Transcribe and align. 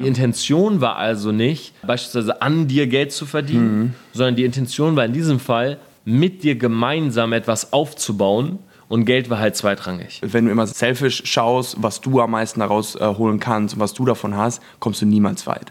Die 0.00 0.06
Intention 0.06 0.80
war 0.80 0.96
also 0.96 1.30
nicht, 1.30 1.74
beispielsweise 1.86 2.40
an 2.40 2.66
dir 2.66 2.86
Geld 2.86 3.12
zu 3.12 3.26
verdienen, 3.26 3.78
mhm. 3.78 3.94
sondern 4.12 4.34
die 4.34 4.44
Intention 4.44 4.96
war 4.96 5.04
in 5.04 5.12
diesem 5.12 5.38
Fall, 5.38 5.78
mit 6.06 6.42
dir 6.42 6.54
gemeinsam 6.54 7.34
etwas 7.34 7.74
aufzubauen. 7.74 8.60
Und 8.88 9.04
Geld 9.04 9.28
war 9.28 9.38
halt 9.38 9.56
zweitrangig. 9.56 10.20
Wenn 10.24 10.46
du 10.46 10.50
immer 10.50 10.66
selfish 10.66 11.22
schaust, 11.26 11.76
was 11.82 12.00
du 12.00 12.20
am 12.20 12.30
meisten 12.30 12.60
daraus 12.60 12.96
äh, 12.96 13.04
holen 13.04 13.38
kannst 13.40 13.74
und 13.74 13.80
was 13.80 13.92
du 13.92 14.06
davon 14.06 14.34
hast, 14.34 14.62
kommst 14.78 15.02
du 15.02 15.06
niemals 15.06 15.46
weit. 15.46 15.70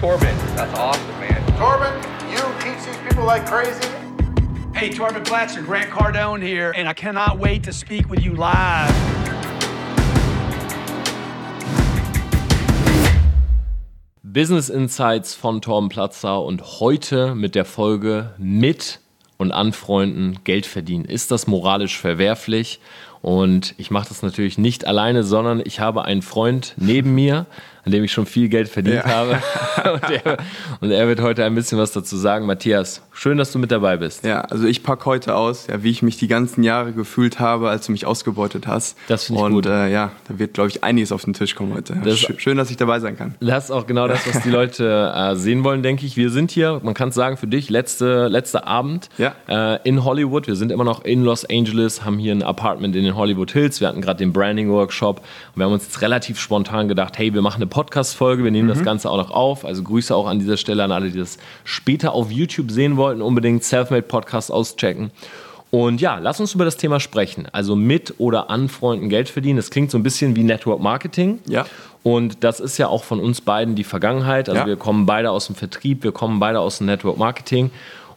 Torben, 0.00 0.26
that's 0.56 0.76
awesome, 0.78 1.02
man. 1.20 1.36
Torben, 1.58 1.92
you 2.30 2.38
teach 2.58 2.84
these 2.86 2.98
people 3.06 3.24
like 3.26 3.44
crazy. 3.46 3.86
Hey, 4.72 4.88
Torben 4.88 5.22
Platzer, 5.22 5.62
Grant 5.62 5.90
Cardone 5.90 6.42
here, 6.42 6.72
and 6.74 6.88
I 6.88 6.94
cannot 6.94 7.38
wait 7.38 7.62
to 7.64 7.72
speak 7.72 8.08
with 8.08 8.24
you 8.24 8.34
live. 8.34 9.21
Business 14.32 14.70
Insights 14.70 15.34
von 15.34 15.60
Torben 15.60 15.90
Platzer 15.90 16.40
und 16.42 16.80
heute 16.80 17.34
mit 17.34 17.54
der 17.54 17.66
Folge 17.66 18.30
mit 18.38 19.00
und 19.36 19.52
anfreunden 19.52 20.38
Geld 20.44 20.64
verdienen. 20.64 21.04
Ist 21.04 21.30
das 21.30 21.46
moralisch 21.46 21.98
verwerflich? 21.98 22.80
Und 23.20 23.74
ich 23.76 23.90
mache 23.90 24.08
das 24.08 24.22
natürlich 24.22 24.56
nicht 24.56 24.86
alleine, 24.86 25.22
sondern 25.22 25.60
ich 25.62 25.80
habe 25.80 26.06
einen 26.06 26.22
Freund 26.22 26.72
neben 26.78 27.14
mir, 27.14 27.44
an 27.84 27.90
dem 27.90 28.04
ich 28.04 28.12
schon 28.12 28.26
viel 28.26 28.48
Geld 28.48 28.68
verdient 28.68 29.02
ja. 29.04 29.10
habe. 29.10 29.42
Und 29.92 30.10
er, 30.10 30.36
und 30.80 30.90
er, 30.90 31.08
wird 31.08 31.20
heute 31.20 31.44
ein 31.44 31.54
bisschen 31.54 31.78
was 31.78 31.92
dazu 31.92 32.16
sagen. 32.16 32.46
Matthias, 32.46 33.02
schön, 33.12 33.36
dass 33.38 33.50
du 33.52 33.58
mit 33.58 33.72
dabei 33.72 33.96
bist. 33.96 34.24
Ja, 34.24 34.42
also 34.42 34.66
ich 34.66 34.82
packe 34.82 35.06
heute 35.06 35.34
aus, 35.34 35.66
ja, 35.66 35.82
wie 35.82 35.90
ich 35.90 36.02
mich 36.02 36.18
die 36.18 36.28
ganzen 36.28 36.62
Jahre 36.62 36.92
gefühlt 36.92 37.40
habe, 37.40 37.68
als 37.68 37.86
du 37.86 37.92
mich 37.92 38.06
ausgebeutet 38.06 38.66
hast. 38.66 38.96
Das 39.08 39.24
finde 39.24 39.40
ich 39.40 39.46
und, 39.46 39.52
gut. 39.52 39.66
Und 39.66 39.72
äh, 39.72 39.90
ja, 39.90 40.12
da 40.28 40.38
wird, 40.38 40.54
glaube 40.54 40.70
ich, 40.70 40.84
einiges 40.84 41.10
auf 41.10 41.24
den 41.24 41.34
Tisch 41.34 41.54
kommen 41.54 41.74
heute. 41.74 41.96
Das 42.04 42.18
schön, 42.18 42.56
dass 42.56 42.70
ich 42.70 42.76
dabei 42.76 43.00
sein 43.00 43.16
kann. 43.16 43.34
Das 43.40 43.64
ist 43.64 43.70
auch 43.70 43.86
genau 43.86 44.06
das, 44.06 44.26
was 44.26 44.42
die 44.42 44.50
Leute 44.50 45.12
äh, 45.14 45.34
sehen 45.34 45.64
wollen, 45.64 45.82
denke 45.82 46.06
ich. 46.06 46.16
Wir 46.16 46.30
sind 46.30 46.50
hier, 46.50 46.80
man 46.82 46.94
kann 46.94 47.08
es 47.08 47.14
sagen, 47.14 47.36
für 47.36 47.48
dich, 47.48 47.70
letzte, 47.70 48.28
letzter 48.28 48.66
Abend 48.66 49.08
ja. 49.18 49.34
äh, 49.48 49.80
in 49.82 50.04
Hollywood. 50.04 50.46
Wir 50.46 50.56
sind 50.56 50.70
immer 50.70 50.84
noch 50.84 51.04
in 51.04 51.24
Los 51.24 51.44
Angeles, 51.44 52.04
haben 52.04 52.18
hier 52.18 52.32
ein 52.32 52.42
Apartment 52.42 52.94
in 52.94 53.04
den 53.04 53.16
Hollywood 53.16 53.50
Hills. 53.50 53.80
Wir 53.80 53.88
hatten 53.88 54.00
gerade 54.00 54.18
den 54.18 54.32
Branding-Workshop 54.32 55.18
und 55.18 55.24
wir 55.56 55.64
haben 55.64 55.72
uns 55.72 55.84
jetzt 55.84 56.00
relativ 56.02 56.38
spontan 56.38 56.88
gedacht, 56.88 57.18
hey, 57.18 57.34
wir 57.34 57.42
machen 57.42 57.62
eine 57.62 57.71
Podcast-Folge, 57.72 58.44
wir 58.44 58.50
nehmen 58.50 58.68
mhm. 58.68 58.74
das 58.74 58.84
Ganze 58.84 59.10
auch 59.10 59.16
noch 59.16 59.30
auf. 59.30 59.64
Also 59.64 59.82
Grüße 59.82 60.14
auch 60.14 60.26
an 60.26 60.38
dieser 60.38 60.58
Stelle 60.58 60.84
an 60.84 60.92
alle, 60.92 61.10
die 61.10 61.18
das 61.18 61.38
später 61.64 62.12
auf 62.12 62.30
YouTube 62.30 62.70
sehen 62.70 62.98
wollten. 62.98 63.22
Unbedingt 63.22 63.64
Selfmade 63.64 64.02
Podcast 64.02 64.52
auschecken. 64.52 65.10
Und 65.70 66.02
ja, 66.02 66.18
lass 66.18 66.38
uns 66.38 66.54
über 66.54 66.66
das 66.66 66.76
Thema 66.76 67.00
sprechen. 67.00 67.48
Also 67.50 67.74
mit 67.74 68.14
oder 68.18 68.50
an 68.50 68.68
Freunden 68.68 69.08
Geld 69.08 69.30
verdienen. 69.30 69.56
Das 69.56 69.70
klingt 69.70 69.90
so 69.90 69.96
ein 69.96 70.02
bisschen 70.02 70.36
wie 70.36 70.42
Network 70.42 70.80
Marketing. 70.80 71.38
Ja. 71.46 71.64
Und 72.02 72.44
das 72.44 72.60
ist 72.60 72.76
ja 72.76 72.88
auch 72.88 73.04
von 73.04 73.18
uns 73.18 73.40
beiden 73.40 73.74
die 73.74 73.84
Vergangenheit. 73.84 74.50
Also 74.50 74.60
ja. 74.60 74.66
wir 74.66 74.76
kommen 74.76 75.06
beide 75.06 75.30
aus 75.30 75.46
dem 75.46 75.56
Vertrieb, 75.56 76.04
wir 76.04 76.12
kommen 76.12 76.38
beide 76.40 76.60
aus 76.60 76.78
dem 76.78 76.88
Network 76.88 77.16
Marketing. 77.16 77.70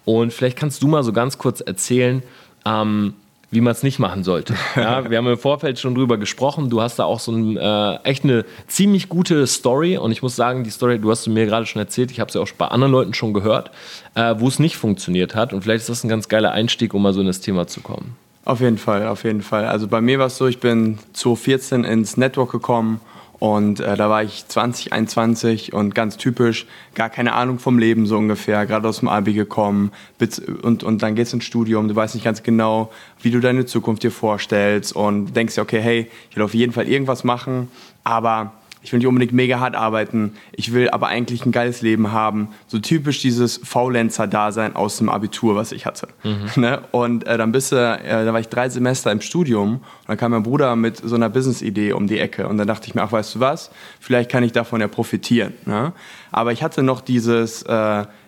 Und 0.03 0.33
vielleicht 0.33 0.57
kannst 0.57 0.83
du 0.83 0.87
mal 0.89 1.01
so 1.03 1.13
ganz 1.13 1.37
kurz 1.37 1.61
erzählen, 1.61 2.23
ähm, 2.65 3.13
wie 3.51 3.61
man 3.61 3.71
es 3.71 3.83
nicht 3.83 3.99
machen 3.99 4.23
sollte. 4.23 4.55
Ja, 4.75 5.09
wir 5.09 5.17
haben 5.17 5.27
im 5.27 5.38
Vorfeld 5.38 5.79
schon 5.79 5.95
drüber 5.95 6.17
gesprochen. 6.17 6.69
Du 6.69 6.81
hast 6.81 6.99
da 6.99 7.05
auch 7.05 7.19
so 7.19 7.31
ein, 7.31 7.57
äh, 7.57 7.95
echt 8.03 8.23
eine 8.23 8.45
ziemlich 8.67 9.09
gute 9.09 9.47
Story. 9.47 9.97
Und 9.97 10.11
ich 10.11 10.21
muss 10.21 10.35
sagen, 10.35 10.63
die 10.63 10.69
Story, 10.69 10.99
du 10.99 11.09
hast 11.11 11.23
sie 11.23 11.29
mir 11.29 11.45
gerade 11.45 11.66
schon 11.66 11.79
erzählt, 11.79 12.11
ich 12.11 12.19
habe 12.19 12.31
sie 12.31 12.39
auch 12.39 12.47
bei 12.57 12.67
anderen 12.67 12.91
Leuten 12.91 13.13
schon 13.13 13.33
gehört, 13.33 13.71
äh, 14.16 14.35
wo 14.38 14.47
es 14.47 14.59
nicht 14.59 14.77
funktioniert 14.77 15.33
hat. 15.35 15.53
Und 15.53 15.63
vielleicht 15.63 15.81
ist 15.81 15.89
das 15.89 16.03
ein 16.03 16.09
ganz 16.09 16.27
geiler 16.27 16.51
Einstieg, 16.51 16.93
um 16.93 17.01
mal 17.01 17.13
so 17.13 17.21
in 17.21 17.27
das 17.27 17.39
Thema 17.39 17.67
zu 17.67 17.81
kommen. 17.81 18.16
Auf 18.43 18.61
jeden 18.61 18.77
Fall, 18.77 19.07
auf 19.07 19.23
jeden 19.23 19.41
Fall. 19.41 19.66
Also 19.66 19.88
bei 19.88 20.01
mir 20.01 20.19
war 20.19 20.27
es 20.27 20.38
so, 20.38 20.47
ich 20.47 20.59
bin 20.59 20.99
2014 21.13 21.83
ins 21.83 22.17
Network 22.17 22.51
gekommen 22.51 23.01
und 23.45 23.79
äh, 23.79 23.95
da 23.95 24.09
war 24.09 24.23
ich 24.23 24.47
20, 24.47 24.91
21 24.91 25.71
und 25.71 25.93
ganz 25.93 26.17
typisch, 26.17 26.65
gar 26.95 27.11
keine 27.11 27.33
Ahnung 27.33 27.59
vom 27.59 27.77
Leben 27.77 28.07
so 28.07 28.17
ungefähr, 28.17 28.65
gerade 28.65 28.88
aus 28.88 29.01
dem 29.01 29.07
Abi 29.07 29.33
gekommen. 29.33 29.91
Und, 30.63 30.83
und 30.83 31.03
dann 31.03 31.13
geht's 31.13 31.31
ins 31.31 31.44
Studium, 31.44 31.88
du 31.88 31.95
weißt 31.95 32.16
nicht 32.16 32.23
ganz 32.23 32.41
genau, 32.41 32.91
wie 33.22 33.29
du 33.29 33.39
deine 33.39 33.67
Zukunft 33.67 34.01
dir 34.01 34.09
vorstellst 34.09 34.95
und 34.95 35.35
denkst 35.35 35.53
dir, 35.53 35.61
okay, 35.61 35.79
hey, 35.79 36.09
ich 36.31 36.35
will 36.35 36.44
auf 36.44 36.56
jeden 36.56 36.73
Fall 36.73 36.88
irgendwas 36.88 37.23
machen, 37.23 37.69
aber 38.03 38.51
ich 38.85 38.94
will 38.94 39.00
nicht 39.00 39.07
unbedingt 39.07 39.34
mega 39.34 39.59
hart 39.59 39.73
arbeiten, 39.73 40.34
ich 40.51 40.72
will 40.72 40.91
aber 40.91 41.07
eigentlich 41.07 41.44
ein 41.44 41.51
geiles 41.51 41.81
Leben 41.81 42.12
haben. 42.12 42.50
So 42.68 42.78
typisch 42.78 43.19
dieses 43.19 43.59
Faulenzer-Dasein 43.63 44.75
aus 44.75 44.97
dem 44.97 45.09
Abitur, 45.09 45.56
was 45.56 45.72
ich 45.72 45.88
hatte. 45.88 46.07
Mhm. 46.23 46.62
Ne? 46.62 46.81
Und 46.91 47.25
äh, 47.25 47.35
dann 47.35 47.51
bist 47.51 47.72
du, 47.72 47.78
äh, 47.78 48.25
da 48.25 48.31
war 48.31 48.40
ich 48.40 48.47
drei 48.47 48.69
Semester 48.69 49.12
im 49.12 49.22
Studium 49.22 49.78
und 49.78 49.81
dann 50.07 50.18
kam 50.18 50.34
mein 50.34 50.44
Bruder 50.44 50.75
mit 50.75 50.97
so 50.97 51.16
einer 51.16 51.29
Business-Idee 51.29 51.94
um 51.94 52.06
die 52.06 52.19
Ecke 52.19 52.47
und 52.47 52.59
dann 52.59 52.68
dachte 52.68 52.88
ich 52.88 52.94
mir, 52.94 53.01
ach 53.01 53.12
weißt 53.12 53.34
du 53.34 53.40
was, 53.40 53.72
vielleicht 54.00 54.29
kann 54.29 54.44
ich 54.44 54.51
davon 54.51 54.81
ja 54.81 54.88
profitieren. 54.88 55.53
Ne? 55.66 55.91
Aber 56.35 56.51
ich 56.51 56.62
hatte 56.62 56.84
noch 56.84 57.00
dieses, 57.00 57.62
äh, 57.62 57.72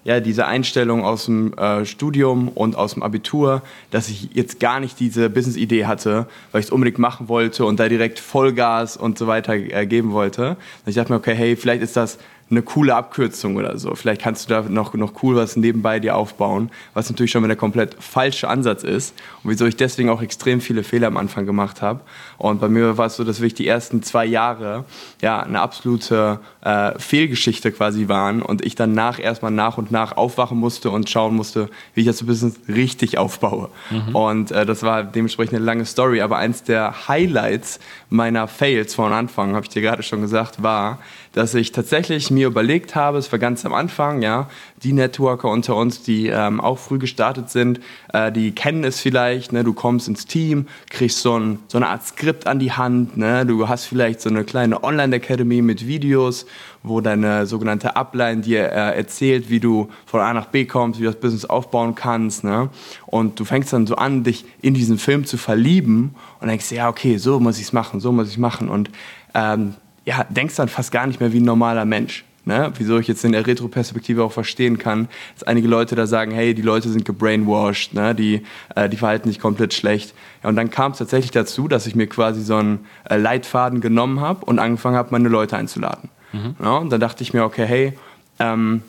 ja, 0.05 0.19
diese 0.21 0.45
Einstellung 0.45 1.03
aus 1.03 1.25
dem 1.25 1.51
äh, 1.57 1.83
Studium 1.83 2.47
und 2.47 2.77
aus 2.77 2.93
dem 2.93 3.03
Abitur, 3.03 3.63
dass 3.91 4.07
ich 4.07 4.29
jetzt 4.33 4.61
gar 4.61 4.79
nicht 4.79 4.97
diese 5.01 5.29
Business-Idee 5.29 5.87
hatte, 5.87 6.25
weil 6.53 6.61
ich 6.61 6.67
es 6.67 6.71
unbedingt 6.71 6.99
machen 6.99 7.27
wollte 7.27 7.65
und 7.65 7.81
da 7.81 7.89
direkt 7.89 8.19
Vollgas 8.19 8.95
und 8.95 9.17
so 9.17 9.27
weiter 9.27 9.55
äh, 9.55 9.85
geben 9.85 10.13
wollte. 10.13 10.51
Und 10.51 10.57
ich 10.85 10.95
dachte 10.95 11.11
mir, 11.11 11.17
okay, 11.17 11.35
hey, 11.35 11.57
vielleicht 11.57 11.81
ist 11.83 11.97
das 11.97 12.17
eine 12.49 12.61
coole 12.61 12.95
Abkürzung 12.95 13.57
oder 13.57 13.77
so. 13.77 13.93
Vielleicht 13.95 14.21
kannst 14.21 14.49
du 14.49 14.53
da 14.53 14.61
noch, 14.61 14.93
noch 14.93 15.21
cool 15.21 15.35
was 15.35 15.57
nebenbei 15.57 15.99
dir 15.99 16.15
aufbauen, 16.15 16.69
was 16.93 17.09
natürlich 17.09 17.31
schon 17.31 17.41
wieder 17.41 17.49
der 17.49 17.57
komplett 17.57 17.95
falsche 17.99 18.47
Ansatz 18.47 18.83
ist 18.83 19.13
und 19.43 19.51
wieso 19.51 19.65
ich 19.65 19.75
deswegen 19.75 20.09
auch 20.09 20.21
extrem 20.21 20.61
viele 20.61 20.83
Fehler 20.83 21.07
am 21.07 21.17
Anfang 21.17 21.45
gemacht 21.45 21.81
habe. 21.81 21.99
Und 22.37 22.61
bei 22.61 22.69
mir 22.69 22.97
war 22.97 23.07
es 23.07 23.17
so, 23.17 23.23
dass 23.23 23.39
wirklich 23.39 23.55
die 23.55 23.67
ersten 23.67 24.01
zwei 24.01 24.25
Jahre 24.25 24.85
ja 25.21 25.41
eine 25.41 25.59
absolute 25.59 26.39
äh, 26.61 26.97
Fehlgeschichte 26.97 27.71
quasi 27.71 28.07
waren 28.07 28.41
und 28.41 28.65
ich 28.65 28.75
dann 28.75 28.93
nach 28.93 29.19
erstmal 29.19 29.51
nach 29.51 29.77
und 29.77 29.91
nach 29.91 30.15
aufwachen 30.15 30.57
musste 30.57 30.89
und 30.89 31.09
schauen 31.09 31.35
musste, 31.35 31.69
wie 31.95 32.01
ich 32.01 32.07
das 32.07 32.25
Business 32.25 32.55
richtig 32.69 33.17
aufbaue. 33.17 33.69
Mhm. 33.89 34.15
Und 34.15 34.51
äh, 34.51 34.65
das 34.65 34.83
war 34.83 35.03
dementsprechend 35.03 35.55
eine 35.55 35.65
lange 35.65 35.85
Story, 35.85 36.21
aber 36.21 36.37
eins 36.37 36.63
der 36.63 37.07
Highlights 37.09 37.79
meiner 38.09 38.47
Fails 38.47 38.95
von 38.95 39.11
Anfang, 39.11 39.55
habe 39.55 39.65
ich 39.65 39.69
dir 39.69 39.81
gerade 39.81 40.03
schon 40.03 40.21
gesagt, 40.21 40.63
war, 40.63 40.99
dass 41.37 41.53
ich 41.53 41.71
tatsächlich 41.71 42.31
mir 42.31 42.47
überlegt 42.47 42.95
habe, 42.95 43.19
es 43.19 43.31
war 43.31 43.37
ganz 43.37 43.63
am 43.63 43.71
Anfang, 43.71 44.23
ja, 44.23 44.49
die 44.81 44.91
Networker 44.91 45.49
unter 45.49 45.75
uns, 45.75 46.01
die 46.01 46.29
ähm, 46.29 46.59
auch 46.59 46.79
früh 46.79 46.97
gestartet 46.97 47.51
sind, 47.51 47.79
äh, 48.11 48.31
die 48.31 48.53
kennen 48.53 48.83
es 48.83 48.99
vielleicht, 48.99 49.53
ne, 49.53 49.63
du 49.63 49.73
kommst 49.73 50.07
ins 50.07 50.25
Team, 50.25 50.65
kriegst 50.89 51.19
so, 51.19 51.37
ein, 51.37 51.59
so 51.67 51.77
eine 51.77 51.89
Art 51.89 52.07
Skript 52.07 52.47
an 52.47 52.57
die 52.57 52.71
Hand, 52.71 53.17
ne, 53.17 53.45
du 53.45 53.69
hast 53.69 53.85
vielleicht 53.85 54.19
so 54.19 54.29
eine 54.29 54.45
kleine 54.45 54.83
Online-Academy 54.83 55.61
mit 55.61 55.85
Videos, 55.85 56.47
wo 56.81 57.01
deine 57.01 57.45
sogenannte 57.45 57.95
Upline 57.95 58.41
dir 58.41 58.71
äh, 58.71 58.97
erzählt, 58.97 59.51
wie 59.51 59.59
du 59.59 59.89
von 60.07 60.21
A 60.21 60.33
nach 60.33 60.47
B 60.47 60.65
kommst, 60.65 60.99
wie 60.99 61.03
du 61.03 61.11
das 61.11 61.19
Business 61.19 61.45
aufbauen 61.45 61.93
kannst, 61.93 62.43
ne, 62.43 62.71
und 63.05 63.39
du 63.39 63.45
fängst 63.45 63.71
dann 63.73 63.85
so 63.85 63.95
an, 63.95 64.23
dich 64.23 64.43
in 64.63 64.73
diesen 64.73 64.97
Film 64.97 65.23
zu 65.25 65.37
verlieben 65.37 66.15
und 66.41 66.47
denkst, 66.47 66.71
ja, 66.71 66.89
okay, 66.89 67.17
so 67.17 67.39
muss 67.39 67.57
ich 67.57 67.65
es 67.65 67.73
machen, 67.73 67.99
so 67.99 68.11
muss 68.11 68.27
ich 68.27 68.33
es 68.33 68.39
machen 68.39 68.69
und 68.69 68.89
ähm, 69.35 69.75
ja, 70.07 70.23
denkst 70.29 70.55
dann 70.55 70.69
fast 70.69 70.93
gar 70.93 71.05
nicht 71.05 71.19
mehr 71.19 71.33
wie 71.33 71.41
ein 71.41 71.45
normaler 71.45 71.83
Mensch. 71.83 72.23
Ne? 72.45 72.71
Wieso 72.77 72.97
ich 72.97 73.09
jetzt 73.09 73.25
in 73.25 73.33
der 73.33 73.45
Retro-Perspektive 73.45 74.23
auch 74.23 74.31
verstehen 74.31 74.77
kann, 74.77 75.09
dass 75.33 75.45
einige 75.45 75.67
Leute 75.67 75.95
da 75.95 76.07
sagen, 76.07 76.31
hey, 76.31 76.53
die 76.53 76.61
Leute 76.61 76.87
sind 76.87 77.03
gebrainwashed, 77.03 77.93
ne? 77.93 78.15
die, 78.15 78.43
äh, 78.73 78.87
die 78.87 78.95
verhalten 78.95 79.27
sich 79.27 79.37
komplett 79.37 79.73
schlecht. 79.73 80.13
Ja, 80.43 80.49
und 80.49 80.55
dann 80.55 80.69
kam 80.69 80.93
es 80.93 80.99
tatsächlich 80.99 81.31
dazu, 81.31 81.67
dass 81.67 81.85
ich 81.87 81.95
mir 81.95 82.07
quasi 82.07 82.41
so 82.41 82.55
einen 82.55 82.85
äh, 83.09 83.17
Leitfaden 83.17 83.81
genommen 83.81 84.21
habe 84.21 84.45
und 84.45 84.59
angefangen 84.59 84.95
habe, 84.95 85.09
meine 85.11 85.27
Leute 85.27 85.57
einzuladen. 85.57 86.09
Mhm. 86.31 86.55
Ja, 86.63 86.77
und 86.77 86.89
dann 86.89 87.01
dachte 87.01 87.21
ich 87.21 87.33
mir, 87.33 87.43
okay, 87.43 87.65
hey, 87.65 87.93
ähm, 88.39 88.83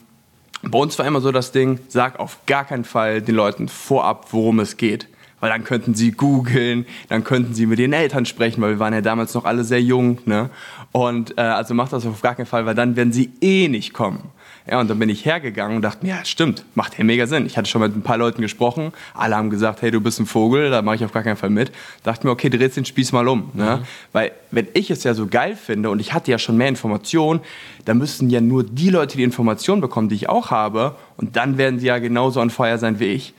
bei 0.62 0.78
uns 0.78 0.96
war 1.00 1.06
immer 1.06 1.20
so 1.20 1.32
das 1.32 1.50
Ding, 1.50 1.80
sag 1.88 2.20
auf 2.20 2.38
gar 2.46 2.64
keinen 2.64 2.84
Fall 2.84 3.22
den 3.22 3.34
Leuten 3.34 3.66
vorab, 3.66 4.28
worum 4.30 4.60
es 4.60 4.76
geht 4.76 5.08
weil 5.40 5.50
dann 5.50 5.64
könnten 5.64 5.94
sie 5.94 6.12
googeln, 6.12 6.86
dann 7.08 7.24
könnten 7.24 7.54
sie 7.54 7.66
mit 7.66 7.78
den 7.78 7.92
Eltern 7.92 8.26
sprechen, 8.26 8.60
weil 8.60 8.70
wir 8.70 8.78
waren 8.78 8.92
ja 8.92 9.00
damals 9.00 9.34
noch 9.34 9.44
alle 9.44 9.64
sehr 9.64 9.80
jung. 9.80 10.18
Ne? 10.26 10.50
Und 10.92 11.36
äh, 11.36 11.42
also 11.42 11.74
macht 11.74 11.92
das 11.92 12.06
auf 12.06 12.22
gar 12.22 12.34
keinen 12.34 12.46
Fall, 12.46 12.66
weil 12.66 12.74
dann 12.74 12.96
werden 12.96 13.12
sie 13.12 13.30
eh 13.40 13.68
nicht 13.68 13.92
kommen. 13.92 14.30
Ja, 14.70 14.80
und 14.80 14.90
dann 14.90 14.98
bin 14.98 15.08
ich 15.08 15.24
hergegangen 15.24 15.76
und 15.76 15.82
dachte 15.82 16.04
mir, 16.04 16.10
ja, 16.10 16.24
stimmt, 16.24 16.64
macht 16.74 16.98
ja 16.98 17.04
mega 17.04 17.26
Sinn. 17.26 17.46
Ich 17.46 17.56
hatte 17.56 17.68
schon 17.68 17.80
mit 17.80 17.96
ein 17.96 18.02
paar 18.02 18.18
Leuten 18.18 18.42
gesprochen, 18.42 18.92
alle 19.14 19.34
haben 19.34 19.48
gesagt, 19.48 19.80
hey, 19.80 19.90
du 19.90 20.00
bist 20.00 20.20
ein 20.20 20.26
Vogel, 20.26 20.70
da 20.70 20.82
mache 20.82 20.96
ich 20.96 21.04
auf 21.04 21.12
gar 21.12 21.22
keinen 21.22 21.36
Fall 21.36 21.48
mit. 21.48 21.72
Dachte 22.02 22.26
mir, 22.26 22.32
okay, 22.32 22.50
drehst 22.50 22.76
den 22.76 22.84
Spieß 22.84 23.12
mal 23.12 23.26
um. 23.28 23.50
Ne? 23.54 23.78
Mhm. 23.78 23.86
Weil, 24.12 24.32
wenn 24.50 24.68
ich 24.74 24.90
es 24.90 25.04
ja 25.04 25.14
so 25.14 25.26
geil 25.26 25.56
finde 25.56 25.88
und 25.88 26.00
ich 26.00 26.12
hatte 26.12 26.30
ja 26.30 26.38
schon 26.38 26.58
mehr 26.58 26.68
Informationen, 26.68 27.40
dann 27.86 27.96
müssten 27.96 28.28
ja 28.28 28.42
nur 28.42 28.62
die 28.62 28.90
Leute 28.90 29.16
die 29.16 29.22
Informationen 29.22 29.80
bekommen, 29.80 30.10
die 30.10 30.16
ich 30.16 30.28
auch 30.28 30.50
habe, 30.50 30.96
und 31.16 31.36
dann 31.36 31.56
werden 31.56 31.80
sie 31.80 31.86
ja 31.86 31.98
genauso 31.98 32.40
on 32.40 32.50
fire 32.50 32.76
sein 32.76 33.00
wie 33.00 33.06
ich. 33.06 33.34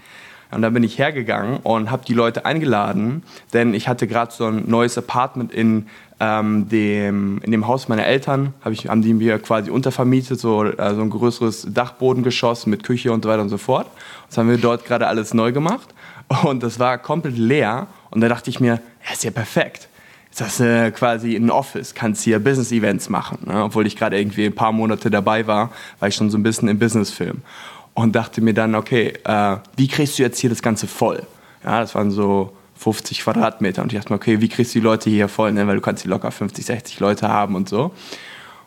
Und 0.52 0.64
dann 0.64 0.74
bin 0.74 0.84
ich 0.84 0.98
hergegangen 0.98 1.58
und 1.58 1.92
habe 1.92 2.04
die 2.06 2.14
Leute 2.14 2.46
eingeladen, 2.46 3.24
denn 3.54 3.74
ich 3.76 3.88
hatte 3.88 4.08
gerade 4.08 4.32
so 4.32 4.46
ein 4.46 4.64
neues 4.68 4.98
Apartment 4.98 5.54
in 5.54 5.88
ähm, 6.20 6.68
dem, 6.70 7.40
in 7.44 7.52
dem 7.52 7.68
Haus 7.68 7.88
meiner 7.88 8.06
Eltern, 8.06 8.54
hab 8.62 8.74
ich, 8.74 8.88
haben 8.88 9.02
die 9.02 9.14
mir 9.14 9.38
quasi 9.40 9.70
untervermietet, 9.70 10.40
so, 10.40 10.66
äh, 10.66 10.76
ein 10.80 11.10
größeres 11.10 11.68
Dachbodengeschoss 11.70 12.66
mit 12.66 12.84
Küche 12.84 13.12
und 13.12 13.24
so 13.24 13.30
weiter 13.30 13.44
und 13.44 13.50
so 13.50 13.58
fort. 13.58 13.88
Das 14.28 14.38
haben 14.38 14.50
wir 14.50 14.58
dort 14.58 14.86
gerade 14.86 15.08
alles 15.08 15.34
neu 15.34 15.52
gemacht 15.52 15.94
und 16.44 16.64
das 16.64 16.80
war 16.80 16.98
komplett 16.98 17.38
leer 17.38 17.88
und 18.10 18.22
da 18.22 18.28
dachte 18.28 18.50
ich 18.50 18.60
mir, 18.60 18.82
ja, 19.06 19.14
ist 19.14 19.24
ja 19.24 19.32
perfekt 19.32 19.90
ist 20.32 20.42
das 20.42 20.60
äh, 20.60 20.92
quasi 20.92 21.36
ein 21.36 21.50
Office, 21.50 21.96
kannst 21.96 22.24
hier 22.24 22.40
Business-Events 22.40 23.10
machen. 23.10 23.40
Ne? 23.48 23.64
Obwohl 23.64 23.88
ich 23.88 23.96
gerade 23.96 24.20
irgendwie 24.20 24.46
ein 24.46 24.54
paar 24.54 24.72
Monate 24.72 25.10
dabei 25.10 25.48
war, 25.48 25.72
war 26.00 26.08
ich 26.08 26.16
schon 26.16 26.30
so 26.30 26.38
ein 26.38 26.44
bisschen 26.44 26.68
im 26.68 26.78
Business-Film. 26.78 27.42
Und 28.00 28.16
dachte 28.16 28.40
mir 28.40 28.54
dann, 28.54 28.76
okay, 28.76 29.12
äh, 29.26 29.58
wie 29.76 29.90
kriegst 29.90 30.18
du 30.18 30.24
jetzt 30.24 30.40
hier 30.40 30.50
das 30.50 30.62
Ganze 30.62 30.88
voll? 30.88 31.22
Ja, 31.66 31.82
das 31.82 31.96
waren 31.96 32.12
so 32.12 32.54
50 32.78 33.24
Quadratmeter. 33.24 33.82
Und 33.82 33.92
ich 33.92 34.00
dachte 34.00 34.14
mir, 34.14 34.16
okay, 34.16 34.40
wie 34.40 34.48
kriegst 34.48 34.74
du 34.74 34.80
die 34.80 34.86
Leute 34.86 35.10
hier 35.10 35.28
voll? 35.28 35.52
Ne? 35.52 35.68
Weil 35.68 35.76
du 35.76 35.82
kannst 35.82 36.04
hier 36.04 36.10
locker 36.10 36.32
50, 36.32 36.66
60 36.66 37.02
Leute 37.02 37.28
haben 37.28 37.56
und 37.56 37.68
so. 37.68 37.92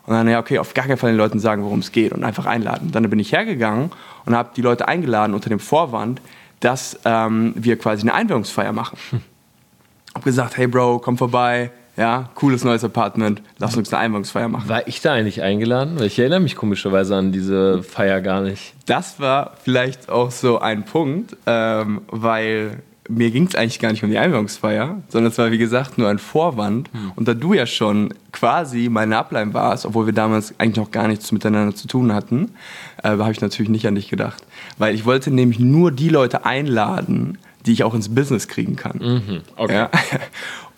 Und 0.05 0.13
dann, 0.13 0.27
ja, 0.27 0.37
okay, 0.37 0.59
auf 0.59 0.75
gar 0.75 0.85
keinen 0.85 0.97
Fall 0.97 1.13
den 1.13 1.17
Leuten 1.17 1.39
sagen, 1.39 1.63
worum 1.63 1.79
es 1.79 1.91
geht 1.91 2.11
und 2.11 2.23
einfach 2.23 2.45
einladen. 2.45 2.85
Und 2.85 2.95
dann 2.95 3.09
bin 3.09 3.17
ich 3.17 3.31
hergegangen 3.31 3.89
und 4.25 4.35
habe 4.35 4.51
die 4.55 4.61
Leute 4.61 4.87
eingeladen 4.87 5.33
unter 5.33 5.49
dem 5.49 5.59
Vorwand, 5.59 6.21
dass 6.59 6.99
ähm, 7.03 7.53
wir 7.55 7.79
quasi 7.79 8.03
eine 8.03 8.13
Einweihungsfeier 8.13 8.71
machen. 8.71 8.99
Hm. 9.09 9.21
Hab 10.13 10.23
gesagt, 10.23 10.57
hey 10.57 10.67
Bro, 10.67 10.99
komm 10.99 11.17
vorbei, 11.17 11.71
ja, 11.95 12.29
cooles 12.35 12.63
neues 12.63 12.83
Apartment, 12.83 13.41
lass 13.59 13.77
uns 13.77 13.93
eine 13.93 14.01
Einweihungsfeier 14.01 14.47
machen. 14.47 14.67
War 14.67 14.87
ich 14.87 15.01
da 15.01 15.13
eigentlich 15.13 15.41
eingeladen? 15.41 15.99
Weil 15.99 16.07
ich 16.07 16.17
erinnere 16.17 16.39
mich 16.39 16.55
komischerweise 16.55 17.15
an 17.15 17.31
diese 17.31 17.83
Feier 17.83 18.21
gar 18.21 18.41
nicht. 18.41 18.73
Das 18.85 19.19
war 19.19 19.53
vielleicht 19.63 20.09
auch 20.09 20.31
so 20.31 20.59
ein 20.59 20.85
Punkt, 20.85 21.37
ähm, 21.45 22.01
weil 22.07 22.81
mir 23.09 23.31
ging 23.31 23.45
es 23.47 23.55
eigentlich 23.55 23.79
gar 23.79 23.91
nicht 23.91 24.03
um 24.03 24.09
die 24.09 24.17
Einweihungsfeier, 24.17 25.01
sondern 25.09 25.31
es 25.31 25.37
war 25.37 25.51
wie 25.51 25.57
gesagt 25.57 25.97
nur 25.97 26.09
ein 26.09 26.19
Vorwand. 26.19 26.89
Hm. 26.93 27.11
Und 27.15 27.27
da 27.27 27.33
du 27.33 27.53
ja 27.53 27.65
schon 27.65 28.13
quasi 28.31 28.89
meine 28.89 29.17
Ablein 29.17 29.53
warst, 29.53 29.85
obwohl 29.85 30.05
wir 30.05 30.13
damals 30.13 30.57
eigentlich 30.59 30.77
noch 30.77 30.91
gar 30.91 31.07
nichts 31.07 31.31
miteinander 31.31 31.75
zu 31.75 31.87
tun 31.87 32.13
hatten, 32.13 32.51
äh, 33.03 33.09
habe 33.09 33.31
ich 33.31 33.41
natürlich 33.41 33.69
nicht 33.69 33.87
an 33.87 33.95
dich 33.95 34.09
gedacht. 34.09 34.43
Weil 34.77 34.95
ich 34.95 35.05
wollte 35.05 35.31
nämlich 35.31 35.59
nur 35.59 35.91
die 35.91 36.09
Leute 36.09 36.45
einladen, 36.45 37.37
die 37.65 37.73
ich 37.73 37.83
auch 37.83 37.93
ins 37.93 38.13
Business 38.13 38.47
kriegen 38.47 38.75
kann. 38.75 38.97
Mhm. 38.97 39.41
Okay. 39.55 39.73
Ja? 39.73 39.89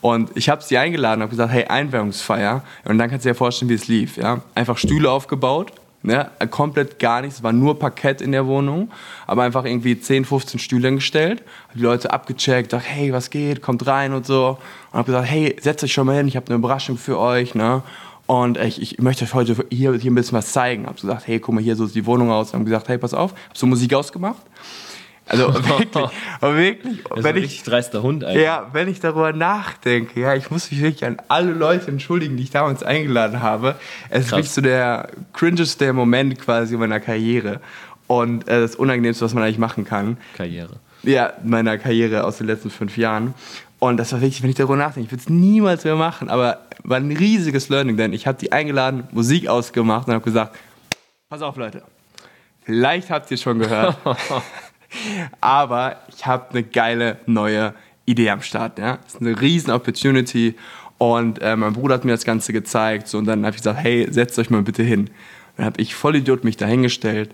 Und 0.06 0.38
ich 0.38 0.50
habe 0.50 0.62
sie 0.62 0.78
eingeladen, 0.78 1.24
habe 1.24 1.32
gesagt, 1.32 1.52
hey, 1.52 1.66
Einweihungsfeier. 1.66 2.62
Und 2.84 3.00
dann 3.00 3.10
kannst 3.10 3.26
du 3.26 3.30
dir 3.30 3.34
vorstellen, 3.34 3.70
wie 3.70 3.74
es 3.74 3.88
lief. 3.88 4.18
Ja? 4.18 4.42
Einfach 4.54 4.78
Stühle 4.78 5.10
aufgebaut, 5.10 5.72
Ne? 6.04 6.30
Komplett 6.52 7.00
gar 7.00 7.22
nichts, 7.22 7.38
es 7.38 7.44
war 7.44 7.52
nur 7.52 7.80
Parkett 7.80 8.22
in 8.22 8.32
der 8.32 8.46
Wohnung, 8.46 8.92
aber 9.26 9.42
einfach 9.42 9.66
irgendwie 9.66 10.00
10, 10.00 10.26
15 10.26 10.60
Stühle 10.60 10.92
gestellt. 10.94 11.42
Die 11.74 11.80
Leute 11.80 12.14
abgecheckt, 12.14 12.74
dachte, 12.74 12.88
hey, 12.88 13.12
was 13.12 13.32
geht, 13.32 13.64
kommt 13.64 13.88
rein 13.88 14.14
und 14.14 14.28
so. 14.28 14.60
Und 14.92 15.00
habe 15.00 15.06
gesagt, 15.08 15.28
hey, 15.28 15.56
setzt 15.60 15.84
euch 15.84 15.94
schon 15.94 16.06
mal 16.06 16.18
hin, 16.18 16.28
ich 16.28 16.36
habe 16.36 16.46
eine 16.46 16.58
Überraschung 16.58 17.00
für 17.00 17.18
euch. 17.18 17.56
Ne? 17.56 17.82
Und 18.28 18.60
ich, 18.60 18.80
ich 18.80 19.00
möchte 19.00 19.26
euch 19.26 19.34
heute 19.34 19.56
hier, 19.72 19.96
hier 19.96 20.12
ein 20.12 20.16
bisschen 20.16 20.38
was 20.38 20.52
zeigen. 20.52 20.86
Habe 20.86 21.02
gesagt, 21.02 21.26
hey, 21.26 21.40
guck 21.40 21.56
mal, 21.56 21.64
hier 21.64 21.76
so 21.76 21.88
sieht 21.88 21.96
die 21.96 22.06
Wohnung 22.06 22.30
aus. 22.30 22.54
Haben 22.54 22.66
gesagt, 22.66 22.88
hey, 22.88 23.00
pass 23.00 23.16
auf. 23.16 23.32
Habe 23.32 23.58
so 23.58 23.66
Musik 23.66 23.96
ausgemacht. 23.96 24.44
Also 25.28 25.54
wirklich, 25.54 25.96
wirklich. 26.42 27.04
Das 27.10 27.20
ist 27.20 27.26
ein 27.26 27.36
richtig 27.36 27.64
dreister 27.64 28.04
Hund 28.04 28.24
eigentlich. 28.24 28.44
Ja, 28.44 28.70
wenn 28.74 28.88
ich 28.88 29.00
darüber 29.00 29.34
nachdenke, 29.34 30.20
ja, 30.20 30.36
ich 30.36 30.52
muss 30.52 30.70
mich 30.70 30.82
wirklich 30.82 31.06
an 31.06 31.18
alle 31.28 31.52
Leute 31.52 31.90
entschuldigen, 31.90 32.38
die 32.38 32.44
ich 32.44 32.52
damals 32.52 32.84
eingeladen 32.84 33.42
habe. 33.42 33.76
Es 34.10 34.26
ist 34.26 34.32
wirklich 34.32 34.52
so 34.52 34.62
der 34.62 35.10
cringeste 35.34 35.94
Moment 35.94 36.40
quasi 36.40 36.78
meiner 36.78 37.00
Karriere. 37.00 37.60
Und 38.08 38.48
äh, 38.48 38.62
das 38.62 38.76
Unangenehmste, 38.76 39.26
was 39.26 39.34
man 39.34 39.44
eigentlich 39.44 39.58
machen 39.58 39.84
kann. 39.84 40.18
Karriere. 40.38 40.76
Ja, 41.02 41.34
meiner 41.44 41.78
Karriere 41.78 42.24
aus 42.24 42.38
den 42.38 42.48
letzten 42.48 42.70
fünf 42.70 42.98
Jahren. 42.98 43.34
Und 43.80 43.98
das 43.98 44.12
war 44.14 44.22
wirklich, 44.22 44.42
wenn 44.42 44.50
ich 44.50 44.56
darüber 44.56 44.76
nachdenke, 44.76 45.06
ich 45.06 45.12
würde 45.12 45.22
es 45.22 45.30
niemals 45.30 45.84
mehr 45.84 45.96
machen, 45.96 46.30
aber 46.30 46.60
war 46.84 46.98
ein 46.98 47.12
riesiges 47.12 47.70
Learning, 47.70 47.98
denn 47.98 48.14
ich 48.14 48.26
habe 48.28 48.38
die 48.38 48.52
eingeladen, 48.52 49.08
Musik 49.12 49.48
ausgemacht 49.48 50.08
und 50.08 50.14
habe 50.14 50.24
gesagt, 50.24 50.56
pass 51.30 51.42
auf 51.42 51.58
Leute, 51.58 51.84
vielleicht 52.64 53.10
habt 53.10 53.30
ihr 53.32 53.36
es 53.36 53.42
schon 53.42 53.60
gehört. 53.60 53.98
Aber 55.42 56.02
ich 56.08 56.26
habe 56.26 56.52
eine 56.52 56.64
geile 56.64 57.20
neue 57.26 57.74
Idee 58.06 58.30
am 58.30 58.42
Start. 58.42 58.80
Ja? 58.80 58.98
Das 59.04 59.16
ist 59.16 59.22
eine 59.22 59.40
riesen 59.40 59.72
Opportunity. 59.72 60.56
Und 60.98 61.42
äh, 61.42 61.56
mein 61.56 61.74
Bruder 61.74 61.96
hat 61.96 62.06
mir 62.06 62.12
das 62.12 62.24
Ganze 62.24 62.54
gezeigt. 62.54 63.08
So, 63.08 63.18
und 63.18 63.26
dann 63.26 63.46
habe 63.46 63.56
ich 63.56 63.62
gesagt, 63.62 63.80
hey, 63.80 64.08
setzt 64.10 64.40
euch 64.40 64.50
mal 64.50 64.62
bitte 64.62 64.84
hin. 64.84 65.10
Dann 65.58 65.66
habe 65.66 65.82
ich 65.82 65.96
voll 65.96 66.16
Idiot 66.16 66.44
mich 66.44 66.58
dahingestellt 66.58 67.34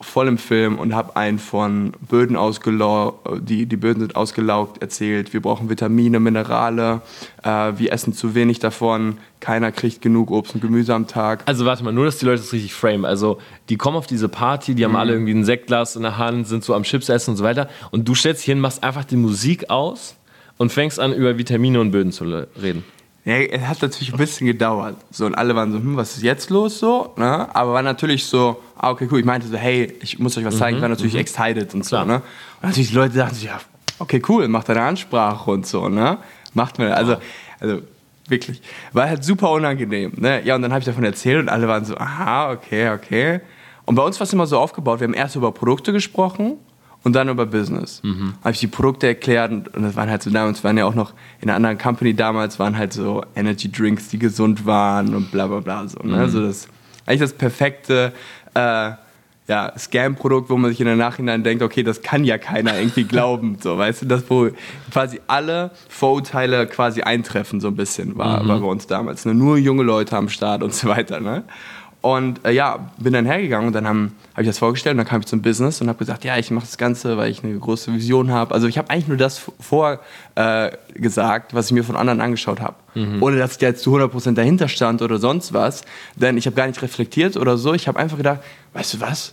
voll 0.00 0.28
im 0.28 0.38
Film 0.38 0.78
und 0.78 0.94
habe 0.94 1.16
einen 1.16 1.38
von 1.38 1.92
Böden 2.00 2.36
ausgelaugt, 2.36 3.28
die, 3.48 3.66
die 3.66 3.76
Böden 3.76 4.00
sind 4.00 4.16
ausgelaugt 4.16 4.80
erzählt. 4.82 5.32
Wir 5.32 5.42
brauchen 5.42 5.68
Vitamine, 5.68 6.20
Minerale, 6.20 7.02
äh, 7.42 7.72
wir 7.76 7.92
essen 7.92 8.12
zu 8.12 8.34
wenig 8.34 8.58
davon, 8.58 9.18
keiner 9.40 9.72
kriegt 9.72 10.02
genug 10.02 10.30
Obst 10.30 10.54
und 10.54 10.60
Gemüse 10.60 10.94
am 10.94 11.06
Tag. 11.06 11.42
Also 11.46 11.64
warte 11.64 11.84
mal, 11.84 11.92
nur, 11.92 12.04
dass 12.04 12.18
die 12.18 12.26
Leute 12.26 12.42
das 12.42 12.52
richtig 12.52 12.74
frame. 12.74 13.04
Also 13.04 13.38
die 13.68 13.76
kommen 13.76 13.96
auf 13.96 14.06
diese 14.06 14.28
Party, 14.28 14.74
die 14.74 14.84
haben 14.84 14.92
mhm. 14.92 14.96
alle 14.96 15.12
irgendwie 15.12 15.34
ein 15.34 15.44
Sektglas 15.44 15.96
in 15.96 16.02
der 16.02 16.18
Hand, 16.18 16.46
sind 16.46 16.64
so 16.64 16.74
am 16.74 16.82
Chips 16.82 17.08
essen 17.08 17.30
und 17.30 17.36
so 17.36 17.44
weiter 17.44 17.68
und 17.90 18.08
du 18.08 18.14
stellst 18.14 18.42
dich 18.42 18.46
hin, 18.46 18.60
machst 18.60 18.82
einfach 18.82 19.04
die 19.04 19.16
Musik 19.16 19.70
aus 19.70 20.16
und 20.58 20.72
fängst 20.72 21.00
an, 21.00 21.12
über 21.12 21.38
Vitamine 21.38 21.80
und 21.80 21.90
Böden 21.90 22.12
zu 22.12 22.24
reden. 22.60 22.84
Ja, 23.28 23.34
es 23.40 23.60
hat 23.60 23.82
natürlich 23.82 24.10
ein 24.10 24.16
bisschen 24.16 24.46
gedauert. 24.46 24.96
So, 25.10 25.26
und 25.26 25.34
alle 25.34 25.54
waren 25.54 25.70
so, 25.70 25.76
hm, 25.76 25.98
was 25.98 26.16
ist 26.16 26.22
jetzt 26.22 26.48
los 26.48 26.78
so? 26.78 27.12
Ne? 27.18 27.54
Aber 27.54 27.74
war 27.74 27.82
natürlich 27.82 28.24
so, 28.24 28.58
ah, 28.78 28.90
okay, 28.90 29.06
cool. 29.10 29.18
Ich 29.18 29.26
meinte 29.26 29.46
so, 29.46 29.58
hey, 29.58 29.92
ich 30.00 30.18
muss 30.18 30.38
euch 30.38 30.46
was 30.46 30.56
zeigen. 30.56 30.76
Mhm, 30.76 30.78
ich 30.78 30.82
war 30.82 30.88
natürlich 30.88 31.12
mhm. 31.12 31.20
excited 31.20 31.74
und 31.74 31.84
Klar. 31.84 32.06
so. 32.06 32.10
Ne? 32.10 32.14
Und 32.14 32.22
natürlich 32.62 32.88
die 32.88 32.94
Leute 32.94 33.18
dachten 33.18 33.34
so, 33.34 33.44
ja, 33.44 33.60
okay, 33.98 34.22
cool, 34.30 34.48
macht 34.48 34.70
deine 34.70 34.80
Ansprache 34.80 35.50
und 35.50 35.66
so. 35.66 35.90
Ne? 35.90 36.16
Macht 36.54 36.78
mir, 36.78 36.96
also, 36.96 37.16
also 37.60 37.82
wirklich. 38.28 38.62
War 38.94 39.10
halt 39.10 39.22
super 39.22 39.50
unangenehm. 39.50 40.12
Ne? 40.16 40.42
Ja, 40.46 40.54
und 40.54 40.62
dann 40.62 40.72
habe 40.72 40.78
ich 40.78 40.86
davon 40.86 41.04
erzählt 41.04 41.42
und 41.42 41.50
alle 41.50 41.68
waren 41.68 41.84
so, 41.84 41.98
aha, 41.98 42.52
okay, 42.52 42.88
okay. 42.92 43.40
Und 43.84 43.94
bei 43.94 44.02
uns 44.04 44.18
war 44.18 44.24
es 44.24 44.32
immer 44.32 44.46
so 44.46 44.58
aufgebaut, 44.58 45.00
wir 45.00 45.06
haben 45.06 45.12
erst 45.12 45.36
über 45.36 45.52
Produkte 45.52 45.92
gesprochen 45.92 46.56
und 47.04 47.14
dann 47.14 47.28
über 47.28 47.46
Business. 47.46 48.02
Mhm. 48.02 48.34
Habe 48.40 48.52
ich 48.52 48.60
die 48.60 48.66
Produkte 48.66 49.06
erklärt 49.06 49.52
und, 49.52 49.68
das 49.74 49.96
waren 49.96 50.10
halt 50.10 50.22
so 50.22 50.30
damals, 50.30 50.64
waren 50.64 50.76
ja 50.76 50.84
auch 50.84 50.94
noch 50.94 51.14
in 51.40 51.48
einer 51.48 51.56
anderen 51.56 51.78
Company 51.78 52.14
damals, 52.14 52.58
waren 52.58 52.76
halt 52.76 52.92
so 52.92 53.24
Energy 53.34 53.70
Drinks, 53.70 54.08
die 54.08 54.18
gesund 54.18 54.66
waren 54.66 55.14
und 55.14 55.30
bla 55.30 55.46
bla 55.46 55.60
bla. 55.60 55.88
So, 55.88 56.00
ne? 56.02 56.14
mhm. 56.14 56.20
Also 56.20 56.42
das 56.42 56.68
eigentlich 57.06 57.20
das 57.20 57.32
perfekte 57.32 58.12
äh, 58.54 58.90
ja, 59.48 59.72
Scam-Produkt, 59.78 60.50
wo 60.50 60.58
man 60.58 60.70
sich 60.70 60.80
in 60.80 60.86
der 60.86 60.96
Nachhinein 60.96 61.42
denkt, 61.42 61.62
okay, 61.62 61.82
das 61.82 62.02
kann 62.02 62.22
ja 62.22 62.36
keiner 62.36 62.78
irgendwie 62.78 63.04
glauben, 63.08 63.56
so, 63.60 63.78
weißt 63.78 64.02
du, 64.02 64.06
das, 64.06 64.24
wo 64.28 64.50
quasi 64.92 65.20
alle 65.26 65.70
Vorurteile 65.88 66.66
quasi 66.66 67.00
eintreffen, 67.00 67.60
so 67.60 67.68
ein 67.68 67.76
bisschen, 67.76 68.18
war, 68.18 68.42
mhm. 68.42 68.48
war 68.48 68.60
bei 68.60 68.66
uns 68.66 68.86
damals. 68.86 69.24
Ne? 69.24 69.34
Nur 69.34 69.56
junge 69.56 69.82
Leute 69.84 70.16
am 70.16 70.28
Start 70.28 70.62
und 70.62 70.74
so 70.74 70.88
weiter, 70.88 71.20
ne? 71.20 71.44
Und 72.00 72.44
äh, 72.44 72.52
ja, 72.52 72.90
bin 72.98 73.12
dann 73.12 73.26
hergegangen 73.26 73.66
und 73.66 73.72
dann 73.72 73.88
habe 73.88 74.10
hab 74.34 74.40
ich 74.42 74.46
das 74.46 74.58
vorgestellt 74.58 74.94
und 74.94 74.98
dann 74.98 75.06
kam 75.06 75.20
ich 75.20 75.26
zum 75.26 75.42
Business 75.42 75.80
und 75.80 75.88
habe 75.88 75.98
gesagt, 75.98 76.24
ja, 76.24 76.38
ich 76.38 76.50
mache 76.52 76.64
das 76.64 76.78
Ganze, 76.78 77.16
weil 77.16 77.28
ich 77.28 77.42
eine 77.42 77.58
große 77.58 77.92
Vision 77.92 78.30
habe. 78.30 78.54
Also 78.54 78.68
ich 78.68 78.78
habe 78.78 78.88
eigentlich 78.90 79.08
nur 79.08 79.16
das 79.16 79.42
vorgesagt, 79.58 80.02
äh, 80.36 81.54
was 81.56 81.66
ich 81.66 81.72
mir 81.72 81.82
von 81.82 81.96
anderen 81.96 82.20
angeschaut 82.20 82.60
habe. 82.60 82.76
Mhm. 82.94 83.20
Ohne 83.20 83.38
dass 83.38 83.56
ich 83.56 83.60
jetzt 83.62 83.82
zu 83.82 83.96
100% 83.96 84.34
dahinter 84.34 84.68
stand 84.68 85.02
oder 85.02 85.18
sonst 85.18 85.52
was. 85.52 85.82
Denn 86.14 86.36
ich 86.36 86.46
habe 86.46 86.54
gar 86.54 86.68
nicht 86.68 86.80
reflektiert 86.82 87.36
oder 87.36 87.58
so. 87.58 87.74
Ich 87.74 87.88
habe 87.88 87.98
einfach 87.98 88.16
gedacht, 88.16 88.40
weißt 88.74 88.94
du 88.94 89.00
was? 89.00 89.32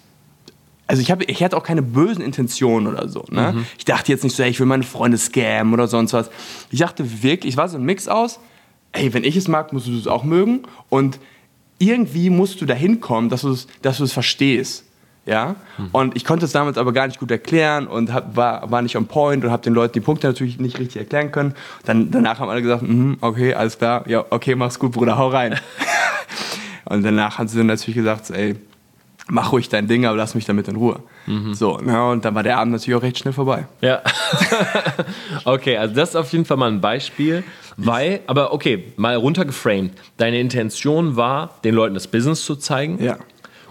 Also 0.88 1.04
ich, 1.04 1.12
hab, 1.12 1.22
ich 1.22 1.44
hatte 1.44 1.58
auch 1.58 1.64
keine 1.64 1.84
bösen 1.84 2.24
Intentionen 2.24 2.88
oder 2.88 3.08
so. 3.10 3.26
Ne? 3.30 3.54
Mhm. 3.54 3.66
Ich 3.78 3.86
dachte 3.86 4.12
jetzt 4.12 4.24
nicht 4.24 4.36
so, 4.36 4.42
ey, 4.42 4.50
ich 4.50 4.60
will 4.60 4.68
meine 4.68 4.84
Freunde 4.84 5.18
scammen 5.18 5.74
oder 5.74 5.88
sonst 5.88 6.14
was. 6.14 6.32
Ich 6.72 6.80
dachte 6.80 7.24
wirklich, 7.24 7.54
ich 7.54 7.58
war 7.58 7.70
so 7.70 7.78
ein 7.78 7.84
Mix 7.84 8.08
aus, 8.08 8.40
ey, 8.92 9.14
wenn 9.14 9.24
ich 9.24 9.36
es 9.36 9.48
mag, 9.48 9.72
musst 9.74 9.88
du 9.88 9.98
es 9.98 10.08
auch 10.08 10.24
mögen. 10.24 10.64
Und 10.90 11.20
irgendwie 11.78 12.30
musst 12.30 12.62
du 12.62 12.66
dahin 12.66 13.02
kommen, 13.02 13.30
dass 13.30 13.42
du 13.42 13.52
es 13.52 13.68
dass 13.82 14.12
verstehst. 14.12 14.86
Ja? 15.26 15.56
Mhm. 15.78 15.90
Und 15.92 16.16
ich 16.16 16.24
konnte 16.24 16.46
es 16.46 16.52
damals 16.52 16.78
aber 16.78 16.94
gar 16.94 17.08
nicht 17.08 17.20
gut 17.20 17.32
erklären 17.32 17.88
und 17.88 18.14
hab, 18.14 18.36
war, 18.36 18.70
war 18.72 18.82
nicht 18.82 18.96
on 18.96 19.08
point 19.08 19.44
und 19.44 19.52
habe 19.52 19.64
den 19.64 19.74
Leuten 19.74 19.94
die 19.94 20.00
Punkte 20.00 20.28
natürlich 20.28 20.60
nicht 20.60 20.80
richtig 20.80 20.98
erklären 20.98 21.32
können. 21.32 21.56
Dann, 21.86 22.12
danach 22.12 22.40
haben 22.40 22.50
alle 22.50 22.62
gesagt, 22.62 22.84
mm, 22.84 23.16
okay, 23.22 23.54
alles 23.54 23.78
klar, 23.78 24.08
ja, 24.08 24.24
okay, 24.30 24.56
mach's 24.56 24.80
gut, 24.80 24.92
Bruder, 24.92 25.18
hau 25.18 25.30
rein. 25.30 25.60
und 26.86 27.04
danach 27.04 27.40
haben 27.40 27.48
sie 27.48 27.58
dann 27.58 27.68
natürlich 27.68 27.96
gesagt, 27.96 28.30
ey, 28.30 28.56
mach 29.28 29.52
ruhig 29.52 29.70
dein 29.70 29.88
Ding, 29.88 30.06
aber 30.06 30.18
lass 30.18 30.36
mich 30.36 30.46
damit 30.46 30.68
in 30.68 30.76
Ruhe. 30.76 31.00
Mhm. 31.26 31.54
So, 31.54 31.80
na, 31.84 32.12
und 32.12 32.26
dann 32.26 32.36
war 32.36 32.44
der 32.44 32.58
Abend 32.58 32.74
natürlich 32.74 32.98
auch 32.98 33.04
recht 33.04 33.18
schnell 33.18 33.34
vorbei. 33.34 33.68
Ja. 33.82 34.02
okay, 35.46 35.78
also 35.78 35.96
das 35.96 36.10
ist 36.10 36.16
auf 36.16 36.32
jeden 36.32 36.46
Fall 36.46 36.58
mal 36.58 36.72
ein 36.72 36.82
Beispiel, 36.82 37.44
weil, 37.78 38.22
aber 38.28 38.54
okay, 38.54 38.94
mal 38.98 39.16
runtergeframed. 39.16 39.94
Deine 40.18 40.40
Intention 40.40 41.16
war, 41.16 41.56
den 41.64 41.76
Leuten 41.76 41.94
das 41.94 42.08
Business 42.08 42.46
zu 42.46 42.56
zeigen. 42.56 43.04
Ja. 43.04 43.18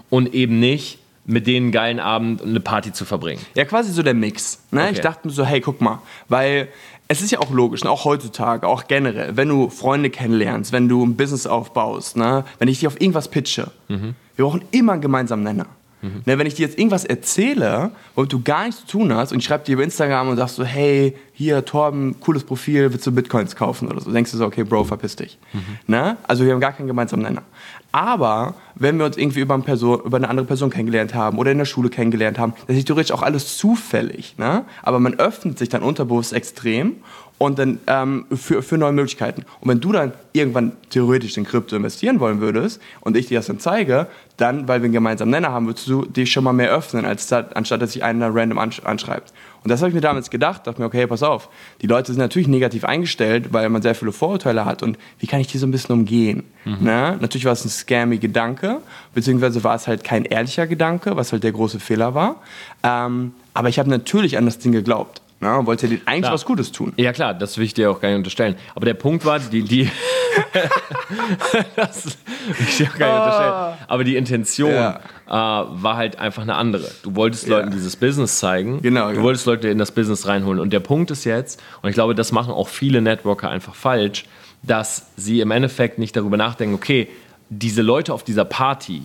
Und 0.09 0.33
eben 0.33 0.59
nicht 0.59 0.99
mit 1.25 1.47
denen 1.47 1.65
einen 1.65 1.71
geilen 1.71 1.99
Abend 1.99 2.41
und 2.41 2.49
eine 2.49 2.59
Party 2.59 2.93
zu 2.93 3.03
verbringen. 3.03 3.41
Ja, 3.55 3.65
quasi 3.65 3.91
so 3.91 4.03
der 4.03 4.13
Mix. 4.13 4.61
Ne? 4.69 4.81
Okay. 4.81 4.91
Ich 4.93 5.01
dachte 5.01 5.27
mir 5.27 5.33
so, 5.33 5.43
hey, 5.43 5.59
guck 5.59 5.81
mal, 5.81 5.99
weil 6.29 6.67
es 7.07 7.21
ist 7.21 7.31
ja 7.31 7.39
auch 7.39 7.51
logisch, 7.51 7.83
ne? 7.83 7.89
auch 7.89 8.05
heutzutage, 8.05 8.67
auch 8.67 8.87
generell, 8.87 9.35
wenn 9.35 9.49
du 9.49 9.69
Freunde 9.69 10.09
kennenlernst, 10.09 10.71
wenn 10.71 10.87
du 10.87 11.03
ein 11.03 11.15
Business 11.15 11.47
aufbaust, 11.47 12.17
ne? 12.17 12.45
wenn 12.59 12.67
ich 12.67 12.79
dich 12.79 12.87
auf 12.87 12.99
irgendwas 13.01 13.27
pitche, 13.27 13.71
mhm. 13.87 14.15
Wir 14.35 14.45
brauchen 14.45 14.63
immer 14.71 14.93
einen 14.93 15.01
gemeinsamen 15.01 15.43
Nenner. 15.43 15.67
Mhm. 16.05 16.21
Ne, 16.25 16.37
wenn 16.37 16.47
ich 16.47 16.53
dir 16.53 16.65
jetzt 16.65 16.77
irgendwas 16.77 17.03
erzähle, 17.05 17.91
womit 18.13 18.31
du 18.31 18.41
gar 18.41 18.65
nichts 18.65 18.81
zu 18.81 18.87
tun 18.99 19.13
hast 19.13 19.31
und 19.31 19.39
ich 19.39 19.45
schreibe 19.45 19.63
dir 19.65 19.73
über 19.73 19.83
Instagram 19.83 20.29
und 20.29 20.37
sagst 20.37 20.55
so, 20.55 20.63
hey, 20.63 21.15
hier, 21.33 21.65
Torben, 21.65 22.19
cooles 22.19 22.43
Profil, 22.43 22.91
willst 22.91 23.07
du 23.07 23.11
Bitcoins 23.11 23.55
kaufen 23.55 23.87
oder 23.87 24.01
so? 24.01 24.11
Denkst 24.11 24.31
du 24.31 24.37
so, 24.37 24.45
okay, 24.45 24.63
Bro, 24.63 24.85
verpiss 24.85 25.15
dich. 25.15 25.37
Mhm. 25.53 25.61
Ne? 25.87 26.17
Also 26.27 26.45
wir 26.45 26.53
haben 26.53 26.59
gar 26.59 26.73
keinen 26.73 26.87
gemeinsamen 26.87 27.23
Nenner. 27.23 27.43
Aber 27.91 28.55
wenn 28.75 28.97
wir 28.99 29.05
uns 29.05 29.15
irgendwie 29.15 29.39
über 29.39 29.53
eine, 29.53 29.63
Person, 29.63 30.01
über 30.01 30.17
eine 30.17 30.29
andere 30.29 30.45
Person 30.45 30.69
kennengelernt 30.69 31.15
haben 31.15 31.37
oder 31.37 31.51
in 31.51 31.57
der 31.57 31.65
Schule 31.65 31.89
kennengelernt 31.89 32.37
haben, 32.37 32.53
das 32.67 32.75
ist 32.75 32.87
theoretisch 32.87 33.13
auch 33.13 33.21
alles 33.21 33.57
zufällig. 33.57 34.37
Ne? 34.37 34.65
Aber 34.83 34.99
man 34.99 35.15
öffnet 35.15 35.57
sich 35.57 35.69
dann 35.69 35.81
unterbewusst 35.81 36.33
extrem 36.33 36.97
und 37.37 37.59
dann 37.59 37.79
ähm, 37.87 38.25
für, 38.33 38.63
für 38.63 38.77
neue 38.77 38.93
Möglichkeiten. 38.93 39.43
Und 39.59 39.69
wenn 39.69 39.81
du 39.81 39.91
dann 39.91 40.13
irgendwann 40.31 40.71
theoretisch 40.89 41.37
in 41.37 41.45
Krypto 41.45 41.75
investieren 41.75 42.19
wollen 42.19 42.39
würdest 42.39 42.81
und 43.01 43.17
ich 43.17 43.27
dir 43.27 43.39
das 43.39 43.47
dann 43.47 43.59
zeige, 43.59 44.07
dann, 44.37 44.67
weil 44.67 44.81
wir 44.81 44.85
einen 44.85 44.93
gemeinsamen 44.93 45.31
Nenner 45.31 45.51
haben, 45.51 45.67
würdest 45.67 45.87
du 45.87 46.05
dich 46.05 46.31
schon 46.31 46.43
mal 46.43 46.53
mehr 46.53 46.71
öffnen, 46.71 47.05
als 47.05 47.27
dat, 47.27 47.55
anstatt 47.55 47.81
dass 47.81 47.93
sich 47.93 48.03
einer 48.03 48.33
random 48.33 48.57
anschreibt. 48.57 49.33
Und 49.63 49.69
das 49.69 49.81
habe 49.81 49.89
ich 49.89 49.95
mir 49.95 50.01
damals 50.01 50.29
gedacht, 50.29 50.67
dachte 50.67 50.79
mir, 50.79 50.87
okay, 50.87 51.07
pass 51.07 51.23
auf, 51.23 51.49
die 51.81 51.87
Leute 51.87 52.11
sind 52.11 52.19
natürlich 52.19 52.47
negativ 52.47 52.85
eingestellt, 52.85 53.51
weil 53.51 53.67
man 53.69 53.81
sehr 53.81 53.95
viele 53.95 54.11
Vorurteile 54.11 54.63
hat 54.63 54.83
und 54.83 54.97
wie 55.19 55.27
kann 55.27 55.39
ich 55.39 55.47
die 55.47 55.57
so 55.57 55.65
ein 55.65 55.71
bisschen 55.71 55.93
umgehen? 55.93 56.43
Mhm. 56.65 56.77
Ne? 56.81 57.17
Natürlich 57.19 57.45
war 57.45 57.53
es 57.53 57.65
ein 57.65 57.69
scammy 57.69 58.17
Gedanke, 58.17 58.81
beziehungsweise 59.13 59.63
war 59.63 59.75
es 59.75 59.87
halt 59.87 60.03
kein 60.03 60.25
ehrlicher 60.25 60.67
Gedanke, 60.67 61.15
was 61.15 61.31
halt 61.31 61.43
der 61.43 61.51
große 61.51 61.79
Fehler 61.79 62.13
war. 62.13 62.41
Ähm, 62.83 63.33
aber 63.53 63.69
ich 63.69 63.79
habe 63.79 63.89
natürlich 63.89 64.37
an 64.37 64.45
das 64.45 64.59
Ding 64.59 64.71
geglaubt. 64.71 65.21
Na, 65.45 65.59
ne? 65.59 65.67
wollte 65.67 65.87
dir 65.87 65.99
eigentlich 66.05 66.21
klar. 66.23 66.33
was 66.33 66.45
Gutes 66.45 66.71
tun. 66.71 66.93
Ja 66.97 67.13
klar, 67.13 67.33
das 67.33 67.57
will 67.57 67.65
ich 67.65 67.73
dir 67.73 67.91
auch 67.91 68.01
gar 68.01 68.09
nicht 68.09 68.17
unterstellen. 68.17 68.55
Aber 68.73 68.85
der 68.85 68.95
Punkt 68.95 69.25
war, 69.25 69.39
die, 69.39 69.61
die 69.61 69.91
das 71.75 72.05
will 72.05 72.67
ich 72.67 72.77
dir 72.77 72.87
auch 72.87 72.97
gar 72.97 73.07
nicht 73.07 73.17
unterstellen. 73.17 73.51
Ah. 73.51 73.77
Aber 73.87 74.03
die 74.03 74.15
Intention 74.15 74.71
ja. 74.71 74.99
äh, 75.27 75.29
war 75.29 75.97
halt 75.97 76.17
einfach 76.17 76.41
eine 76.41 76.55
andere. 76.55 76.89
Du 77.03 77.15
wolltest 77.15 77.47
ja. 77.47 77.57
Leuten 77.57 77.71
dieses 77.71 77.95
Business 77.95 78.39
zeigen. 78.39 78.81
Genau. 78.81 79.11
Du 79.11 79.21
wolltest 79.21 79.45
Leute 79.45 79.69
in 79.69 79.77
das 79.77 79.91
Business 79.91 80.27
reinholen. 80.27 80.59
Und 80.59 80.73
der 80.73 80.79
Punkt 80.79 81.11
ist 81.11 81.25
jetzt, 81.25 81.61
und 81.83 81.89
ich 81.89 81.95
glaube, 81.95 82.15
das 82.15 82.31
machen 82.31 82.51
auch 82.51 82.67
viele 82.67 83.01
Networker 83.01 83.49
einfach 83.49 83.75
falsch, 83.75 84.25
dass 84.63 85.11
sie 85.15 85.41
im 85.41 85.51
Endeffekt 85.51 85.99
nicht 85.99 86.15
darüber 86.15 86.37
nachdenken, 86.37 86.73
okay, 86.73 87.07
diese 87.49 87.83
Leute 87.83 88.13
auf 88.13 88.23
dieser 88.23 88.45
Party, 88.45 89.03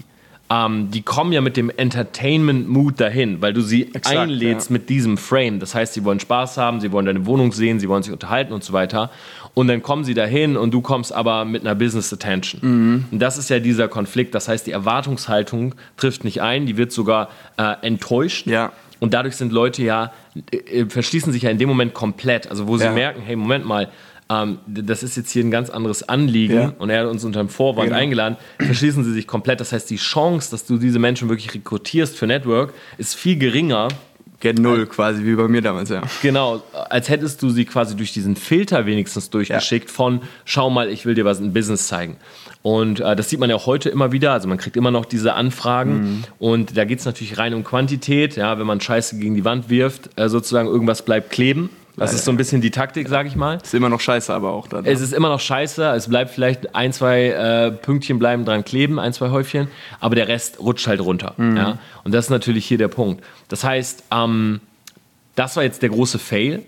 ähm, 0.51 0.91
die 0.91 1.03
kommen 1.03 1.33
ja 1.33 1.41
mit 1.41 1.57
dem 1.57 1.71
Entertainment-Mood 1.71 3.01
dahin, 3.01 3.41
weil 3.41 3.53
du 3.53 3.61
sie 3.61 3.95
Exakt, 3.95 4.17
einlädst 4.17 4.69
ja. 4.69 4.73
mit 4.73 4.89
diesem 4.89 5.17
Frame. 5.17 5.61
Das 5.61 5.77
heißt, 5.77 5.95
sie 5.95 6.05
wollen 6.05 6.19
Spaß 6.19 6.57
haben, 6.57 6.81
sie 6.81 6.91
wollen 6.91 7.07
deine 7.07 7.25
Wohnung 7.25 7.53
sehen, 7.53 7.79
sie 7.79 7.89
wollen 7.89 8.03
sich 8.03 8.13
unterhalten 8.13 8.53
und 8.53 8.65
so 8.65 8.73
weiter. 8.73 9.11
Und 9.55 9.69
dann 9.69 9.81
kommen 9.83 10.05
sie 10.05 10.15
dahin 10.15 10.57
und 10.57 10.73
du 10.75 10.81
kommst 10.81 11.13
aber 11.13 11.45
mit 11.45 11.63
einer 11.63 11.77
Business 11.77 12.13
Attention. 12.13 12.61
Mhm. 12.63 13.05
Und 13.13 13.19
das 13.21 13.39
ist 13.39 13.49
ja 13.49 13.61
dieser 13.61 13.87
Konflikt. 13.87 14.35
Das 14.35 14.49
heißt, 14.49 14.67
die 14.67 14.73
Erwartungshaltung 14.73 15.77
trifft 15.97 16.25
nicht 16.25 16.43
ein, 16.43 16.67
die 16.67 16.77
wird 16.77 16.91
sogar 16.91 17.29
äh, 17.57 17.75
enttäuscht. 17.83 18.49
Ja. 18.49 18.73
Und 18.99 19.15
dadurch 19.15 19.37
sind 19.37 19.53
Leute 19.53 19.83
ja, 19.83 20.13
äh, 20.51 20.85
verschließen 20.87 21.33
sich 21.33 21.43
ja 21.43 21.51
in 21.51 21.59
dem 21.59 21.69
Moment 21.69 21.95
komplett. 21.95 22.51
Also 22.51 22.67
wo 22.67 22.77
sie 22.77 22.85
ja. 22.85 22.93
merken, 22.93 23.23
hey, 23.25 23.37
Moment 23.37 23.67
mal, 23.67 23.89
ähm, 24.31 24.59
das 24.67 25.03
ist 25.03 25.17
jetzt 25.17 25.33
hier 25.33 25.45
ein 25.45 25.51
ganz 25.51 25.69
anderes 25.71 26.09
Anliegen 26.09 26.55
ja. 26.55 26.73
und 26.79 26.89
er 26.89 27.01
hat 27.01 27.09
uns 27.09 27.25
unter 27.25 27.41
dem 27.41 27.49
Vorwand 27.49 27.89
genau. 27.89 27.99
eingeladen, 27.99 28.37
verschließen 28.59 29.03
sie 29.03 29.13
sich 29.13 29.27
komplett. 29.27 29.61
Das 29.61 29.73
heißt, 29.73 29.91
die 29.91 29.97
Chance, 29.97 30.53
dass 30.53 30.65
du 30.65 30.79
diese 30.79 31.01
Menschen 31.01 31.29
wirklich 31.29 31.53
rekrutierst 31.53 32.17
für 32.17 32.29
Network, 32.29 32.73
ist 32.97 33.17
viel 33.17 33.37
geringer. 33.37 33.89
Get 34.39 34.59
null 34.59 34.87
quasi, 34.87 35.23
wie 35.25 35.35
bei 35.35 35.49
mir 35.49 35.61
damals, 35.61 35.91
ja. 35.91 36.01
Genau, 36.23 36.63
als 36.89 37.11
hättest 37.11 37.43
du 37.43 37.51
sie 37.51 37.67
quasi 37.67 37.95
durch 37.95 38.13
diesen 38.15 38.37
Filter 38.37 38.87
wenigstens 38.87 39.29
durchgeschickt 39.29 39.89
ja. 39.89 39.95
von, 39.95 40.23
schau 40.47 40.71
mal, 40.71 40.89
ich 40.89 41.05
will 41.05 41.15
dir 41.15 41.27
was 41.27 41.41
in 41.41 41.53
Business 41.53 41.89
zeigen. 41.89 42.17
Und 42.63 43.01
äh, 43.01 43.17
das 43.17 43.29
sieht 43.29 43.41
man 43.41 43.51
ja 43.51 43.57
auch 43.57 43.67
heute 43.67 43.91
immer 43.91 44.13
wieder. 44.13 44.33
Also 44.33 44.49
man 44.49 44.57
kriegt 44.57 44.77
immer 44.77 44.91
noch 44.91 45.05
diese 45.05 45.35
Anfragen. 45.35 45.93
Mhm. 45.93 46.25
Und 46.39 46.77
da 46.77 46.85
geht 46.85 47.01
es 47.01 47.05
natürlich 47.05 47.37
rein 47.37 47.53
um 47.53 47.65
Quantität. 47.65 48.37
Ja, 48.37 48.59
wenn 48.59 48.67
man 48.67 48.81
Scheiße 48.81 49.19
gegen 49.19 49.35
die 49.35 49.45
Wand 49.45 49.69
wirft, 49.69 50.11
äh, 50.19 50.29
sozusagen 50.29 50.69
irgendwas 50.69 51.03
bleibt 51.05 51.31
kleben. 51.31 51.69
Das 51.97 52.15
ist 52.15 52.25
so 52.25 52.31
ein 52.31 52.37
bisschen 52.37 52.61
die 52.61 52.71
Taktik, 52.71 53.09
sag 53.09 53.27
ich 53.27 53.37
mal. 53.37 53.59
Ist 53.63 53.75
immer 53.75 53.89
noch 53.89 54.01
scheiße, 54.01 54.33
aber 54.33 54.53
auch 54.53 54.69
dann. 54.69 54.85
Es 54.85 55.01
ist 55.01 55.13
immer 55.13 55.29
noch 55.29 55.41
scheiße. 55.41 55.85
Es 55.91 56.09
bleibt 56.09 56.31
vielleicht 56.31 56.75
ein, 56.75 56.93
zwei 56.93 57.27
äh, 57.27 57.71
Pünktchen 57.71 58.19
bleiben 58.19 58.45
dran 58.45 58.65
kleben, 58.65 58.99
ein, 58.99 59.13
zwei 59.13 59.31
Häufchen, 59.31 59.69
aber 60.01 60.15
der 60.15 60.29
Rest 60.29 60.61
rutscht 60.61 60.87
halt 60.87 61.01
runter. 61.01 61.35
Mhm. 61.37 61.57
Ja? 61.57 61.79
Und 62.05 62.13
das 62.13 62.27
ist 62.27 62.31
natürlich 62.31 62.65
hier 62.67 62.79
der 62.79 62.89
Punkt. 62.89 63.25
Das 63.49 63.65
heißt, 63.65 64.05
ähm, 64.13 64.61
das 65.35 65.57
war 65.57 65.63
jetzt 65.63 65.83
der 65.83 65.91
große 65.91 66.19
Fail. 66.19 66.63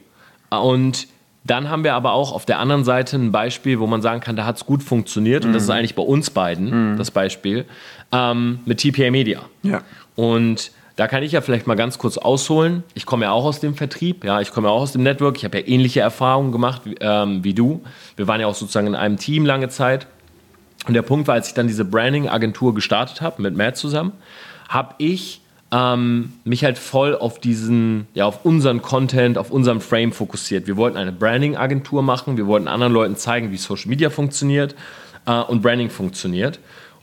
Und 0.51 1.09
dann 1.45 1.71
haben 1.71 1.83
wir 1.83 1.95
aber 1.95 2.13
auch 2.13 2.33
auf 2.33 2.45
der 2.45 2.59
anderen 2.59 2.85
Seite 2.85 3.17
ein 3.17 3.33
Beispiel, 3.33 3.81
wo 3.81 3.87
man 3.87 4.03
sagen 4.03 4.21
kann, 4.21 4.37
da 4.37 4.45
hat 4.45 4.57
es 4.57 4.67
gut 4.67 4.83
funktioniert. 4.83 5.43
Mhm. 5.43 5.49
Und 5.49 5.55
das 5.55 5.65
ist 5.65 5.69
mhm. 5.69 5.75
eigentlich 5.75 5.95
bei 5.95 6.03
uns 6.03 6.31
beiden 6.31 6.93
mhm. 6.93 6.97
das 6.99 7.11
Beispiel 7.11 7.65
ähm, 8.13 8.61
mit 8.65 8.79
TPA 8.79 9.11
Media. 9.11 9.43
Ja. 9.63 9.83
Und 10.15 10.73
da 10.97 11.09
kann 11.09 11.23
ich 11.23 11.33
ja 11.33 11.41
vielleicht 11.41 11.67
mal 11.67 11.75
ganz 11.75 11.99
kurz 11.99 12.19
ausholen. 12.19 12.83
Ich 12.95 13.07
komme 13.07 13.25
ja 13.25 13.33
auch 13.33 13.45
aus 13.45 13.61
dem 13.61 13.75
Vertrieb, 13.75 14.25
ja, 14.25 14.41
ich 14.41 14.51
komme 14.51 14.69
ja 14.69 14.75
auch 14.75 14.83
aus 14.83 14.93
dem 14.93 15.03
Network. 15.03 15.37
Ich 15.39 15.45
habe 15.45 15.59
ja 15.59 15.67
ähnliche 15.67 16.01
Erfahrungen 16.01 16.53
gemacht 16.53 16.83
wie, 16.85 16.97
ähm, 17.01 17.43
wie 17.45 17.55
du. 17.55 17.83
Wir 18.17 18.29
waren 18.29 18.41
ja 18.41 18.47
auch 18.47 18.55
sozusagen 18.55 18.89
in 18.89 18.95
einem 18.95 19.17
Team 19.17 19.47
lange 19.47 19.69
Zeit. 19.69 20.07
Und 20.87 20.95
der 20.95 21.03
Punkt 21.03 21.29
war, 21.29 21.35
als 21.35 21.49
ich 21.49 21.55
dann 21.55 21.69
diese 21.69 21.85
Branding-Agentur 21.85 22.75
gestartet 22.75 23.21
habe, 23.21 23.41
mit 23.41 23.57
Matt 23.57 23.77
zusammen, 23.77 24.13
habe 24.69 24.95
ich 24.99 25.41
ähm, 25.73 26.35
mich 26.45 26.65
halt 26.65 26.77
voll 26.77 27.17
auf 27.17 27.39
diesen, 27.39 28.07
ja, 28.15 28.27
auf 28.27 28.45
unseren 28.45 28.83
Content, 28.83 29.39
auf 29.39 29.51
unserem 29.51 29.81
Frame 29.81 30.13
fokussiert. 30.13 30.67
Wir 30.67 30.77
wollten 30.77 30.99
eine 30.99 31.13
Branding-Agentur 31.13 32.03
machen, 32.03 32.37
wir 32.37 32.47
wollten 32.47 32.69
anderen 32.69 32.93
Leuten 32.93 33.17
zeigen, 33.17 33.51
wie 33.51 33.57
Social 33.57 33.89
Media 33.89 34.11
funktioniert 34.11 34.75
äh, 35.27 35.41
und 35.41 35.63
Branding 35.63 35.89
funktioniert. 35.89 36.59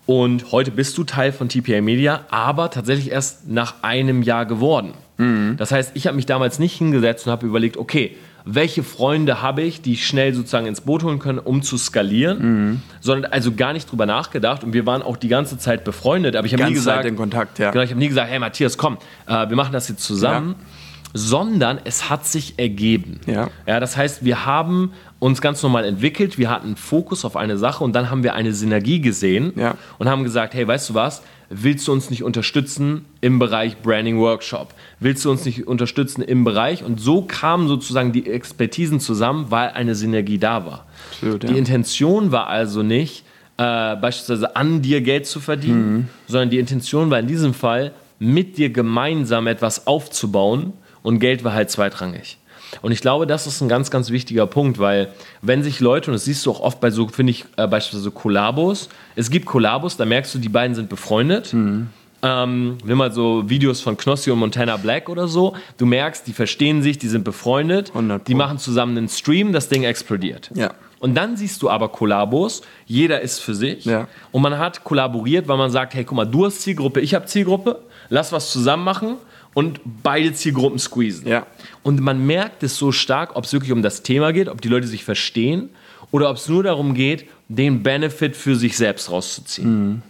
Und 0.10 0.52
heute 0.52 0.72
bist 0.72 0.98
du 0.98 1.04
Teil 1.04 1.32
von 1.32 1.50
TPA 1.50 1.82
Media, 1.82 2.22
aber 2.32 2.72
tatsächlich 2.72 3.12
erst 3.12 3.48
nach 3.48 3.84
einem 3.84 4.24
Jahr 4.24 4.48
geworden. 4.48 4.96
Mhm. 5.18 5.54
Das 5.58 5.72
heißt, 5.72 5.92
ich 5.94 6.08
habe 6.08 6.16
mich 6.16 6.26
damals 6.26 6.58
nicht 6.58 6.76
hingesetzt 6.76 7.28
und 7.28 7.32
habe 7.32 7.46
überlegt, 7.46 7.78
okay, 7.78 8.18
welche 8.44 8.82
Freunde 8.82 9.44
habe 9.44 9.62
ich, 9.62 9.84
die 9.84 9.94
ich 9.94 10.08
schnell 10.08 10.34
sozusagen 10.34 10.66
ins 10.66 10.82
Boot 10.82 11.04
holen 11.04 11.20
können, 11.20 11.38
um 11.38 11.62
zu 11.62 11.78
skalieren, 11.78 12.40
mhm. 12.40 12.82
sondern 13.02 13.32
also 13.32 13.52
gar 13.52 13.72
nicht 13.72 13.92
drüber 13.92 14.08
nachgedacht 14.08 14.64
und 14.64 14.74
wir 14.74 14.88
waren 14.88 15.04
auch 15.04 15.16
die 15.16 15.28
ganze 15.28 15.60
Zeit 15.60 15.84
befreundet, 15.84 16.36
aber 16.36 16.48
ich 16.48 16.54
habe 16.54 16.64
nie 16.64 16.74
gesagt, 16.74 17.04
Zeit 17.04 17.06
in 17.06 17.16
Kontakt, 17.16 17.60
ja. 17.60 17.70
Genau, 17.70 17.84
ich 17.84 17.92
habe 17.92 18.00
nie 18.00 18.08
gesagt, 18.08 18.32
hey 18.32 18.40
Matthias, 18.40 18.80
komm, 18.80 18.98
äh, 19.28 19.48
wir 19.48 19.56
machen 19.56 19.74
das 19.74 19.90
jetzt 19.90 20.04
zusammen. 20.04 20.56
Ja 20.58 20.66
sondern 21.14 21.80
es 21.84 22.10
hat 22.10 22.26
sich 22.26 22.60
ergeben. 22.60 23.20
Ja. 23.26 23.50
ja. 23.66 23.80
Das 23.80 23.98
heißt, 23.98 24.24
wir 24.24 24.46
haben 24.46 24.94
uns 25.20 25.42
ganz 25.42 25.62
normal 25.64 25.86
entwickelt, 25.86 26.38
wir 26.38 26.50
hatten 26.50 26.76
Fokus 26.76 27.26
auf 27.26 27.36
eine 27.36 27.58
Sache 27.58 27.84
und 27.84 27.94
dann 27.94 28.10
haben 28.10 28.24
wir 28.24 28.36
eine 28.36 28.54
Synergie 28.54 29.02
gesehen 29.02 29.54
ja. 29.56 29.76
und 29.98 30.08
haben 30.08 30.24
gesagt, 30.24 30.54
hey, 30.54 30.68
weißt 30.68 30.90
du 30.90 30.94
was, 30.94 31.24
willst 31.50 31.88
du 31.88 31.92
uns 31.92 32.10
nicht 32.10 32.24
unterstützen 32.24 33.06
im 33.22 33.40
Bereich 33.40 33.78
Branding 33.82 34.20
Workshop? 34.20 34.74
Willst 35.00 35.26
du 35.26 35.32
uns 35.32 35.46
nicht 35.46 35.68
unterstützen 35.68 36.22
im 36.22 36.44
Bereich? 36.44 36.84
Und 36.84 37.02
so 37.02 37.24
kamen 37.24 37.68
sozusagen 37.68 38.12
die 38.12 38.30
Expertisen 38.30 39.00
zusammen, 39.00 39.48
weil 39.50 39.70
eine 39.70 39.96
Synergie 39.96 40.38
da 40.38 40.66
war. 40.66 40.86
Absolut, 41.12 41.44
ja. 41.44 41.50
Die 41.50 41.58
Intention 41.58 42.32
war 42.32 42.48
also 42.48 42.84
nicht, 42.84 43.24
äh, 43.58 43.96
beispielsweise 43.96 44.56
an 44.56 44.82
dir 44.82 45.02
Geld 45.02 45.26
zu 45.26 45.40
verdienen, 45.40 45.94
mhm. 45.94 46.08
sondern 46.28 46.50
die 46.52 46.60
Intention 46.60 47.10
war 47.10 47.20
in 47.20 47.28
diesem 47.28 47.54
Fall, 47.54 47.92
mit 48.20 48.58
dir 48.58 48.70
gemeinsam 48.70 49.48
etwas 49.48 49.88
aufzubauen, 49.88 50.74
und 51.04 51.20
Geld 51.20 51.44
war 51.44 51.54
halt 51.54 51.70
zweitrangig. 51.70 52.38
Und 52.82 52.92
ich 52.92 53.02
glaube, 53.02 53.28
das 53.28 53.48
ist 53.48 53.62
ein 53.62 53.70
ganz, 53.70 53.92
ganz 53.92 54.10
wichtiger 54.10 54.48
Punkt, 54.48 54.80
weil 54.80 55.10
wenn 55.42 55.64
sich 55.64 55.80
Leute, 55.80 56.12
und 56.12 56.16
das 56.16 56.26
siehst 56.26 56.46
du 56.46 56.52
auch 56.52 56.60
oft 56.60 56.80
bei 56.80 56.92
so, 56.92 57.08
finde 57.08 57.32
ich, 57.32 57.46
äh, 57.58 57.68
beispielsweise 57.68 58.12
Kollabos, 58.12 58.90
es 59.16 59.30
gibt 59.30 59.46
Kollabos, 59.46 59.98
da 59.98 60.06
merkst 60.06 60.36
du, 60.36 60.40
die 60.40 60.50
beiden 60.50 60.76
sind 60.76 60.90
befreundet. 60.90 61.54
Mhm. 61.54 61.90
Ähm, 62.22 62.78
nimm 62.84 62.98
mal 62.98 63.14
so 63.14 63.50
Videos 63.50 63.80
von 63.80 63.96
Knossi 63.96 64.30
und 64.30 64.40
Montana 64.40 64.76
Black 64.76 65.08
oder 65.08 65.28
so. 65.28 65.56
Du 65.78 65.86
merkst, 65.86 66.28
die 66.28 66.34
verstehen 66.34 66.82
sich, 66.82 66.98
die 66.98 67.08
sind 67.08 67.24
befreundet, 67.24 67.94
die 68.28 68.36
machen 68.36 68.58
zusammen 68.58 68.98
einen 68.98 69.08
Stream, 69.08 69.54
das 69.54 69.70
Ding 69.70 69.84
explodiert. 69.84 70.52
Ja. 70.54 70.74
Und 71.00 71.16
dann 71.16 71.38
siehst 71.38 71.62
du 71.62 71.70
aber 71.70 71.88
Kollabos, 71.88 72.62
jeder 72.86 73.22
ist 73.22 73.40
für 73.40 73.56
sich 73.56 73.86
ja. 73.86 74.10
und 74.34 74.42
man 74.42 74.58
hat 74.58 74.84
kollaboriert, 74.84 75.48
weil 75.48 75.56
man 75.56 75.72
sagt, 75.72 75.94
hey, 75.94 76.04
guck 76.04 76.18
mal, 76.18 76.26
du 76.26 76.46
hast 76.46 76.62
Zielgruppe, 76.62 77.00
ich 77.00 77.16
habe 77.16 77.26
Zielgruppe, 77.26 77.80
lass 78.10 78.34
was 78.34 78.52
zusammen 78.52 78.84
machen 78.84 79.16
und 79.54 79.80
beide 80.04 80.34
Zielgruppen 80.34 80.80
squeezen. 80.80 81.28
Ja. 81.28 81.46
Und 81.84 82.00
man 82.02 82.26
merkt 82.26 82.64
es 82.64 82.78
so 82.78 82.92
stark, 82.92 83.36
ob 83.36 83.46
es 83.46 83.54
wirklich 83.54 83.72
um 83.72 83.82
das 83.82 84.04
Thema 84.04 84.32
geht, 84.32 84.48
ob 84.48 84.62
die 84.62 84.68
Leute 84.68 84.88
sich 84.88 85.04
verstehen 85.04 85.70
oder 86.12 86.30
ob 86.30 86.38
es 86.38 86.48
nur 86.48 86.64
darum 86.64 86.94
geht, 86.94 87.26
den 87.48 87.84
Benefit 87.84 88.36
für 88.36 88.56
sich 88.56 88.78
selbst 88.78 89.10
rauszuziehen. 89.12 89.94
Mhm. 89.94 90.02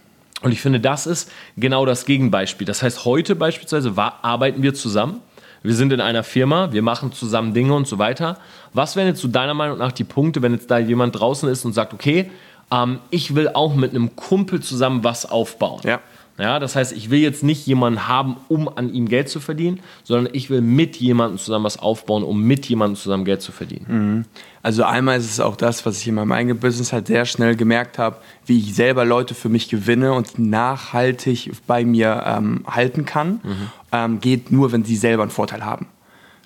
Und 0.42 0.52
ich 0.52 0.62
finde, 0.62 0.80
das 0.80 1.06
ist 1.06 1.32
genau 1.58 1.86
das 1.86 2.06
Gegenbeispiel. 2.06 2.66
Das 2.66 2.82
heißt, 2.82 3.04
heute 3.06 3.36
beispielsweise 3.36 3.94
arbeiten 3.98 4.64
wir 4.64 4.74
zusammen. 4.74 5.22
Wir 5.64 5.76
sind 5.76 5.92
in 5.92 6.00
einer 6.00 6.24
Firma, 6.24 6.72
wir 6.72 6.82
machen 6.82 7.12
zusammen 7.12 7.54
Dinge 7.54 7.74
und 7.74 7.88
so 7.88 7.98
weiter. 7.98 8.38
Was 8.74 8.96
wären 8.96 9.08
jetzt 9.08 9.20
so 9.20 9.28
deiner 9.28 9.54
Meinung 9.54 9.78
nach 9.78 9.92
die 9.92 10.06
Punkte, 10.06 10.42
wenn 10.42 10.54
jetzt 10.54 10.72
da 10.72 10.78
jemand 10.78 11.20
draußen 11.20 11.50
ist 11.50 11.66
und 11.66 11.74
sagt, 11.74 11.94
okay, 11.94 12.32
ähm, 12.72 13.00
ich 13.10 13.36
will 13.36 13.50
auch 13.50 13.76
mit 13.76 13.92
einem 13.92 14.16
Kumpel 14.16 14.62
zusammen 14.62 15.04
was 15.04 15.26
aufbauen? 15.26 15.82
Ja. 15.84 16.00
Ja, 16.40 16.60
das 16.60 16.78
heißt, 16.78 16.94
ich 16.94 17.10
will 17.10 17.20
jetzt 17.20 17.44
nicht 17.44 17.68
jemanden 17.68 18.08
haben, 18.08 18.38
um 18.48 18.70
an 18.70 18.94
ihm 18.94 19.10
Geld 19.10 19.28
zu 19.28 19.42
verdienen, 19.42 19.82
sondern 20.06 20.34
ich 20.34 20.50
will 20.50 20.62
mit 20.62 20.96
jemandem 20.96 21.38
zusammen 21.38 21.66
was 21.66 21.80
aufbauen, 21.80 22.24
um 22.24 22.42
mit 22.42 22.66
jemandem 22.68 22.96
zusammen 22.96 23.26
Geld 23.26 23.42
zu 23.42 23.52
verdienen. 23.52 23.86
Mhm. 23.88 24.26
Also 24.64 24.84
einmal 24.84 25.18
ist 25.18 25.30
es 25.30 25.42
auch 25.42 25.58
das, 25.58 25.86
was 25.86 26.00
ich 26.00 26.08
in 26.08 26.16
meinem 26.16 26.32
eigenen 26.32 26.58
Business 26.58 26.94
halt 26.94 27.08
sehr 27.08 27.26
schnell 27.26 27.58
gemerkt 27.58 27.98
habe, 27.98 28.18
wie 28.46 28.58
ich 28.58 28.74
selber 28.74 29.04
Leute 29.04 29.34
für 29.34 29.50
mich 29.50 29.68
gewinne 29.68 30.14
und 30.14 30.40
nachhaltig 30.40 31.52
bei 31.68 31.84
mir 31.84 32.24
ähm, 32.26 32.64
halten 32.66 33.04
kann, 33.04 33.42
mhm. 33.44 33.70
ähm, 33.92 34.20
geht 34.22 34.50
nur, 34.50 34.72
wenn 34.72 34.86
sie 34.86 34.96
selber 34.96 35.24
einen 35.24 35.32
Vorteil 35.32 35.66
haben. 35.66 35.88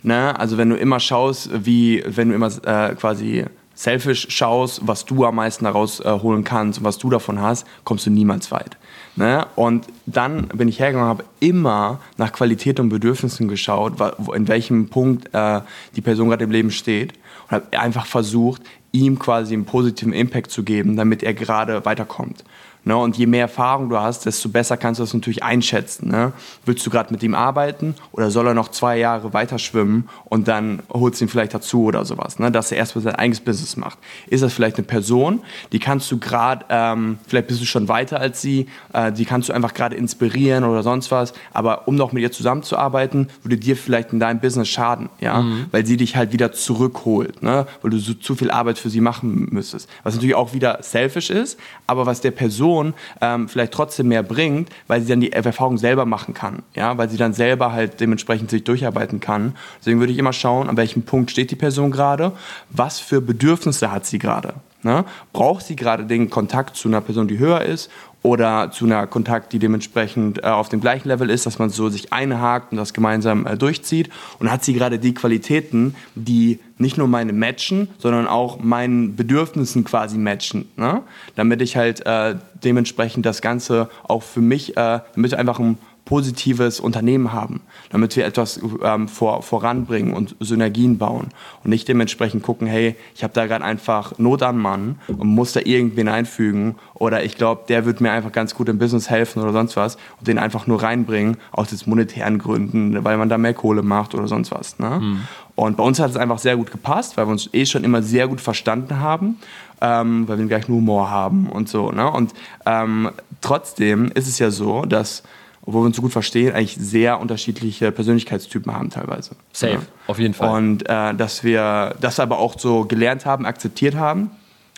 Ne? 0.01 0.37
Also 0.39 0.57
wenn 0.57 0.69
du 0.69 0.75
immer 0.75 0.99
schaust, 0.99 1.51
wie, 1.65 2.03
wenn 2.07 2.29
du 2.29 2.35
immer 2.35 2.51
äh, 2.65 2.95
quasi 2.95 3.45
selfish 3.75 4.27
schaust, 4.29 4.81
was 4.85 5.05
du 5.05 5.25
am 5.25 5.35
meisten 5.35 5.65
daraus 5.65 5.99
äh, 5.99 6.19
holen 6.21 6.43
kannst 6.43 6.79
und 6.79 6.85
was 6.85 6.97
du 6.97 7.09
davon 7.09 7.39
hast, 7.39 7.67
kommst 7.83 8.05
du 8.05 8.09
niemals 8.09 8.51
weit. 8.51 8.77
Ne? 9.15 9.45
Und 9.55 9.85
dann 10.05 10.47
bin 10.47 10.67
ich 10.67 10.79
hergegangen 10.79 11.09
und 11.09 11.17
habe 11.17 11.25
immer 11.39 11.99
nach 12.17 12.31
Qualität 12.31 12.79
und 12.79 12.89
Bedürfnissen 12.89 13.47
geschaut, 13.47 13.93
in 14.33 14.47
welchem 14.47 14.89
Punkt 14.89 15.29
äh, 15.33 15.61
die 15.95 16.01
Person 16.01 16.29
gerade 16.29 16.45
im 16.45 16.51
Leben 16.51 16.71
steht 16.71 17.13
und 17.45 17.51
habe 17.51 17.79
einfach 17.79 18.05
versucht, 18.05 18.61
ihm 18.91 19.19
quasi 19.19 19.53
einen 19.53 19.65
positiven 19.65 20.13
Impact 20.13 20.51
zu 20.51 20.63
geben, 20.63 20.95
damit 20.95 21.23
er 21.23 21.33
gerade 21.33 21.85
weiterkommt. 21.85 22.43
Ne? 22.85 22.97
Und 22.97 23.17
je 23.17 23.25
mehr 23.25 23.41
Erfahrung 23.41 23.89
du 23.89 23.97
hast, 23.97 24.25
desto 24.25 24.49
besser 24.49 24.77
kannst 24.77 24.99
du 24.99 25.03
das 25.03 25.13
natürlich 25.13 25.43
einschätzen. 25.43 26.09
Ne? 26.09 26.33
Willst 26.65 26.85
du 26.85 26.89
gerade 26.89 27.13
mit 27.13 27.23
ihm 27.23 27.33
arbeiten 27.33 27.95
oder 28.11 28.29
soll 28.29 28.47
er 28.47 28.53
noch 28.53 28.69
zwei 28.69 28.97
Jahre 28.97 29.33
weiter 29.33 29.57
schwimmen 29.57 30.09
und 30.25 30.47
dann 30.47 30.81
holst 30.91 31.21
du 31.21 31.25
ihn 31.25 31.29
vielleicht 31.29 31.53
dazu 31.53 31.85
oder 31.85 32.03
sowas, 32.03 32.39
ne? 32.39 32.51
dass 32.51 32.71
er 32.71 32.77
erstmal 32.77 33.03
sein 33.03 33.15
eigenes 33.15 33.39
Business 33.39 33.77
macht. 33.77 33.97
Ist 34.27 34.43
das 34.43 34.53
vielleicht 34.53 34.77
eine 34.77 34.85
Person, 34.85 35.41
die 35.71 35.79
kannst 35.79 36.11
du 36.11 36.19
gerade, 36.19 36.65
ähm, 36.69 37.19
vielleicht 37.27 37.47
bist 37.47 37.61
du 37.61 37.65
schon 37.65 37.87
weiter 37.87 38.19
als 38.19 38.41
sie, 38.41 38.67
äh, 38.91 39.11
die 39.11 39.25
kannst 39.25 39.49
du 39.49 39.53
einfach 39.53 39.73
gerade 39.73 39.95
inspirieren 39.95 40.63
oder 40.63 40.83
sonst 40.83 41.11
was, 41.11 41.33
aber 41.53 41.87
um 41.87 41.95
noch 41.95 42.11
mit 42.11 42.21
ihr 42.21 42.31
zusammenzuarbeiten, 42.31 43.29
würde 43.43 43.57
dir 43.57 43.77
vielleicht 43.77 44.11
in 44.11 44.19
deinem 44.19 44.39
Business 44.39 44.67
schaden, 44.67 45.09
ja? 45.19 45.41
Mhm. 45.41 45.67
weil 45.71 45.85
sie 45.85 45.97
dich 45.97 46.15
halt 46.15 46.33
wieder 46.33 46.51
zurückholt, 46.51 47.41
ne? 47.41 47.65
weil 47.81 47.91
du 47.91 47.97
so 47.97 48.13
zu 48.13 48.35
viel 48.35 48.51
Arbeit 48.51 48.77
für 48.77 48.89
sie 48.89 49.01
machen 49.01 49.47
müsstest. 49.51 49.89
Was 50.03 50.15
natürlich 50.15 50.35
auch 50.35 50.53
wieder 50.53 50.79
selfish 50.81 51.29
ist, 51.29 51.59
aber 51.87 52.05
was 52.05 52.21
der 52.21 52.31
Person 52.31 52.72
Person 52.73 52.93
ähm, 53.21 53.47
vielleicht 53.47 53.73
trotzdem 53.73 54.07
mehr 54.07 54.23
bringt, 54.23 54.69
weil 54.87 55.01
sie 55.01 55.07
dann 55.07 55.21
die 55.21 55.31
Erfahrung 55.31 55.77
selber 55.77 56.05
machen 56.05 56.33
kann, 56.33 56.63
ja, 56.75 56.97
weil 56.97 57.09
sie 57.09 57.17
dann 57.17 57.33
selber 57.33 57.71
halt 57.71 57.99
dementsprechend 57.99 58.49
sich 58.49 58.63
durcharbeiten 58.63 59.19
kann. 59.19 59.55
Deswegen 59.79 59.99
würde 59.99 60.11
ich 60.11 60.19
immer 60.19 60.33
schauen, 60.33 60.69
an 60.69 60.77
welchem 60.77 61.03
Punkt 61.03 61.31
steht 61.31 61.51
die 61.51 61.55
Person 61.55 61.91
gerade, 61.91 62.31
was 62.69 62.99
für 62.99 63.21
Bedürfnisse 63.21 63.91
hat 63.91 64.05
sie 64.05 64.19
gerade. 64.19 64.55
Ne? 64.83 65.05
Braucht 65.31 65.65
sie 65.65 65.75
gerade 65.75 66.05
den 66.05 66.29
Kontakt 66.29 66.75
zu 66.75 66.87
einer 66.87 67.01
Person, 67.01 67.27
die 67.27 67.39
höher 67.39 67.61
ist 67.61 67.89
oder 68.23 68.71
zu 68.71 68.85
einer 68.85 69.05
Kontakt, 69.05 69.51
die 69.53 69.59
dementsprechend 69.59 70.43
äh, 70.43 70.47
auf 70.47 70.69
dem 70.69 70.79
gleichen 70.79 71.09
Level 71.09 71.29
ist, 71.29 71.45
dass 71.45 71.59
man 71.59 71.69
so 71.69 71.89
sich 71.89 72.13
einhakt 72.13 72.71
und 72.71 72.77
das 72.77 72.93
gemeinsam 72.93 73.45
äh, 73.45 73.57
durchzieht. 73.57 74.09
Und 74.39 74.49
hat 74.49 74.63
sie 74.63 74.73
gerade 74.73 74.97
die 74.97 75.13
Qualitäten, 75.13 75.95
die 76.15 76.59
nicht 76.77 76.97
nur 76.97 77.07
meine 77.07 77.33
matchen, 77.33 77.89
sondern 77.97 78.27
auch 78.27 78.59
meinen 78.59 79.15
Bedürfnissen 79.15 79.83
quasi 79.83 80.17
matchen. 80.17 80.69
Ne? 80.77 81.01
Damit 81.35 81.61
ich 81.61 81.75
halt 81.75 82.05
äh, 82.05 82.35
dementsprechend 82.63 83.25
das 83.25 83.41
Ganze 83.41 83.89
auch 84.03 84.23
für 84.23 84.41
mich, 84.41 84.77
äh, 84.77 85.01
damit 85.15 85.33
einfach 85.33 85.59
ein 85.59 85.77
positives 86.13 86.79
Unternehmen 86.79 87.33
haben, 87.33 87.61
damit 87.89 88.15
wir 88.15 88.23
etwas 88.23 88.59
ähm, 88.83 89.07
vor, 89.07 89.41
voranbringen 89.41 90.13
und 90.13 90.35
Synergien 90.39 90.99
bauen 90.99 91.29
und 91.63 91.71
nicht 91.71 91.87
dementsprechend 91.87 92.43
gucken, 92.43 92.67
hey, 92.67 92.95
ich 93.15 93.23
habe 93.23 93.33
da 93.33 93.47
gerade 93.47 93.65
einfach 93.65 94.19
Not 94.19 94.43
am 94.43 94.61
Mann 94.61 94.99
und 95.07 95.25
muss 95.25 95.53
da 95.53 95.61
irgendwen 95.61 96.07
einfügen 96.07 96.75
oder 96.93 97.23
ich 97.23 97.35
glaube, 97.35 97.63
der 97.67 97.87
wird 97.87 97.99
mir 97.99 98.11
einfach 98.11 98.31
ganz 98.31 98.53
gut 98.53 98.69
im 98.69 98.77
Business 98.77 99.09
helfen 99.09 99.41
oder 99.41 99.53
sonst 99.53 99.75
was 99.75 99.97
und 100.19 100.27
den 100.27 100.37
einfach 100.37 100.67
nur 100.67 100.83
reinbringen 100.83 101.37
aus 101.51 101.71
jetzt 101.71 101.87
monetären 101.87 102.37
Gründen, 102.37 103.03
weil 103.03 103.17
man 103.17 103.27
da 103.27 103.39
mehr 103.39 103.55
Kohle 103.55 103.81
macht 103.81 104.13
oder 104.13 104.27
sonst 104.27 104.51
was. 104.51 104.77
Ne? 104.77 104.99
Mhm. 105.01 105.21
Und 105.55 105.77
bei 105.77 105.83
uns 105.83 105.99
hat 105.99 106.11
es 106.11 106.17
einfach 106.17 106.37
sehr 106.37 106.57
gut 106.57 106.69
gepasst, 106.69 107.17
weil 107.17 107.25
wir 107.25 107.31
uns 107.31 107.49
eh 107.53 107.65
schon 107.65 107.83
immer 107.83 108.03
sehr 108.03 108.27
gut 108.27 108.39
verstanden 108.39 108.99
haben, 108.99 109.39
ähm, 109.81 110.27
weil 110.27 110.37
wir 110.37 110.43
den 110.43 110.49
gleichen 110.49 110.75
Humor 110.75 111.09
haben 111.09 111.47
und 111.47 111.69
so. 111.69 111.91
Ne? 111.91 112.07
Und 112.07 112.33
ähm, 112.67 113.09
trotzdem 113.41 114.11
ist 114.13 114.27
es 114.27 114.37
ja 114.37 114.51
so, 114.51 114.83
dass 114.85 115.23
obwohl 115.65 115.83
wir 115.83 115.85
uns 115.87 115.95
so 115.95 116.01
gut 116.01 116.11
verstehen, 116.11 116.53
eigentlich 116.53 116.75
sehr 116.75 117.19
unterschiedliche 117.19 117.91
Persönlichkeitstypen 117.91 118.73
haben 118.73 118.89
teilweise. 118.89 119.31
Safe, 119.53 119.73
ja. 119.73 119.79
auf 120.07 120.19
jeden 120.19 120.33
Fall. 120.33 120.49
Und 120.49 120.89
äh, 120.89 121.13
dass 121.13 121.43
wir 121.43 121.95
das 122.01 122.19
aber 122.19 122.39
auch 122.39 122.59
so 122.59 122.85
gelernt 122.85 123.25
haben, 123.25 123.45
akzeptiert 123.45 123.95
haben, 123.95 124.31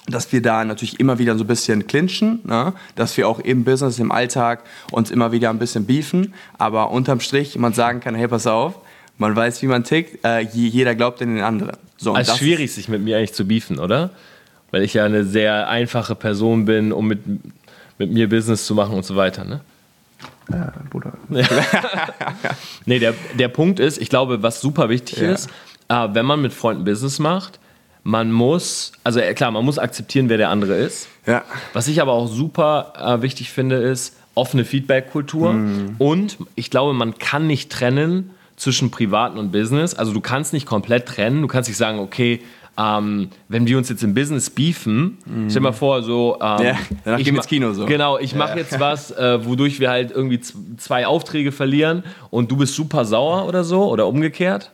dass 0.08 0.32
wir 0.32 0.42
da 0.42 0.64
natürlich 0.64 1.00
immer 1.00 1.18
wieder 1.18 1.36
so 1.38 1.44
ein 1.44 1.48
bisschen 1.48 1.88
clinchen, 1.88 2.40
ne? 2.44 2.74
dass 2.96 3.18
wir 3.18 3.28
auch 3.28 3.40
im 3.40 3.64
Business, 3.64 3.98
im 3.98 4.12
Alltag 4.12 4.64
uns 4.92 5.10
immer 5.10 5.32
wieder 5.32 5.50
ein 5.50 5.58
bisschen 5.58 5.88
beefen, 5.88 6.34
aber 6.60 6.92
unterm 6.92 7.20
Strich 7.20 7.58
man 7.58 7.74
sagen 7.74 8.00
kann, 8.00 8.14
hey, 8.14 8.28
pass 8.28 8.46
auf, 8.46 8.80
man 9.18 9.36
weiß, 9.36 9.64
wie 9.64 9.68
man 9.68 9.84
tickt, 9.84 10.24
äh, 10.24 10.42
jeder 10.42 10.94
glaubt 10.94 11.22
in 11.22 11.36
den 11.36 11.44
anderen. 11.44 11.78
So, 11.98 12.14
also 12.14 12.32
es 12.32 12.36
ist 12.36 12.44
schwierig, 12.44 12.72
sich 12.72 12.90
mit 12.90 13.02
mir 13.02 13.18
eigentlich 13.18 13.34
zu 13.34 13.48
beefen, 13.48 13.80
oder? 13.80 14.12
Weil 14.70 14.84
ich 14.84 14.94
ja 14.94 15.06
eine 15.06 15.24
sehr 15.24 15.68
einfache 15.68 16.14
Person 16.14 16.66
bin, 16.66 16.92
um 16.92 17.08
mit, 17.08 17.22
mit 17.98 18.12
mir 18.12 18.30
Business 18.30 18.68
zu 18.68 18.76
machen 18.76 18.96
und 18.96 19.06
so 19.06 19.16
weiter, 19.16 19.44
ne? 19.46 19.62
Ja, 20.52 20.74
Bruder. 20.90 21.14
nee, 22.86 23.00
der, 23.00 23.14
der 23.38 23.48
Punkt 23.48 23.80
ist, 23.80 23.98
ich 23.98 24.10
glaube, 24.10 24.44
was 24.44 24.62
super 24.62 24.90
wichtig 24.90 25.20
ja. 25.20 25.32
ist, 25.32 25.50
äh, 25.88 26.08
wenn 26.14 26.26
man 26.26 26.42
mit 26.42 26.54
Freunden 26.54 26.84
Business 26.84 27.20
macht, 27.20 27.60
man 28.04 28.32
muss, 28.32 28.92
also 29.04 29.20
äh, 29.20 29.34
klar, 29.34 29.50
man 29.52 29.66
muss 29.66 29.80
akzeptieren, 29.80 30.30
wer 30.30 30.38
der 30.38 30.50
andere 30.50 30.76
ist. 30.76 31.08
Ja. 31.26 31.44
Was 31.74 31.88
ich 31.88 32.02
aber 32.02 32.14
auch 32.14 32.28
super 32.28 32.94
äh, 33.00 33.22
wichtig 33.24 33.50
finde, 33.50 33.78
ist 33.78 34.16
offene 34.36 34.66
Feedback-Kultur. 34.66 35.54
Mhm. 35.54 35.96
Und 35.98 36.38
ich 36.54 36.70
glaube, 36.70 36.94
man 36.94 37.18
kann 37.18 37.48
nicht 37.48 37.72
trennen 37.72 38.32
zwischen 38.58 38.92
Privaten 38.92 39.40
und 39.40 39.52
Business. 39.52 39.96
Also 39.96 40.14
du 40.14 40.22
kannst 40.22 40.54
nicht 40.54 40.68
komplett 40.68 41.08
trennen. 41.08 41.42
Du 41.42 41.48
kannst 41.48 41.68
nicht 41.68 41.78
sagen, 41.78 42.00
okay, 42.00 42.42
ähm, 42.78 43.30
wenn 43.48 43.68
wir 43.68 43.78
uns 43.78 43.90
jetzt 43.90 44.04
im 44.04 44.14
Business 44.14 44.50
beefen, 44.50 45.18
mhm. 45.26 45.50
stell 45.50 45.62
mal 45.62 45.72
vor, 45.72 46.04
so. 46.04 46.38
Ähm, 46.42 46.66
ja, 46.66 46.78
danach 47.04 47.20
ich 47.20 47.26
gehen 47.26 47.36
ins 47.36 47.48
Kino 47.48 47.74
so. 47.74 47.86
Genau, 47.86 48.18
ich 48.18 48.36
mache 48.36 48.52
ja. 48.52 48.58
jetzt 48.58 48.80
was, 48.80 49.12
äh, 49.12 49.46
wodurch 49.46 49.80
wir 49.80 49.90
halt 49.90 50.12
irgendwie 50.12 50.40
zwei 50.78 51.08
Aufträge 51.08 51.52
verlieren 51.52 52.04
und 52.30 52.52
du 52.52 52.58
bist 52.58 52.76
super 52.76 53.06
sauer 53.06 53.48
oder 53.48 53.64
so 53.64 53.90
oder 53.90 54.08
umgekehrt. 54.08 54.72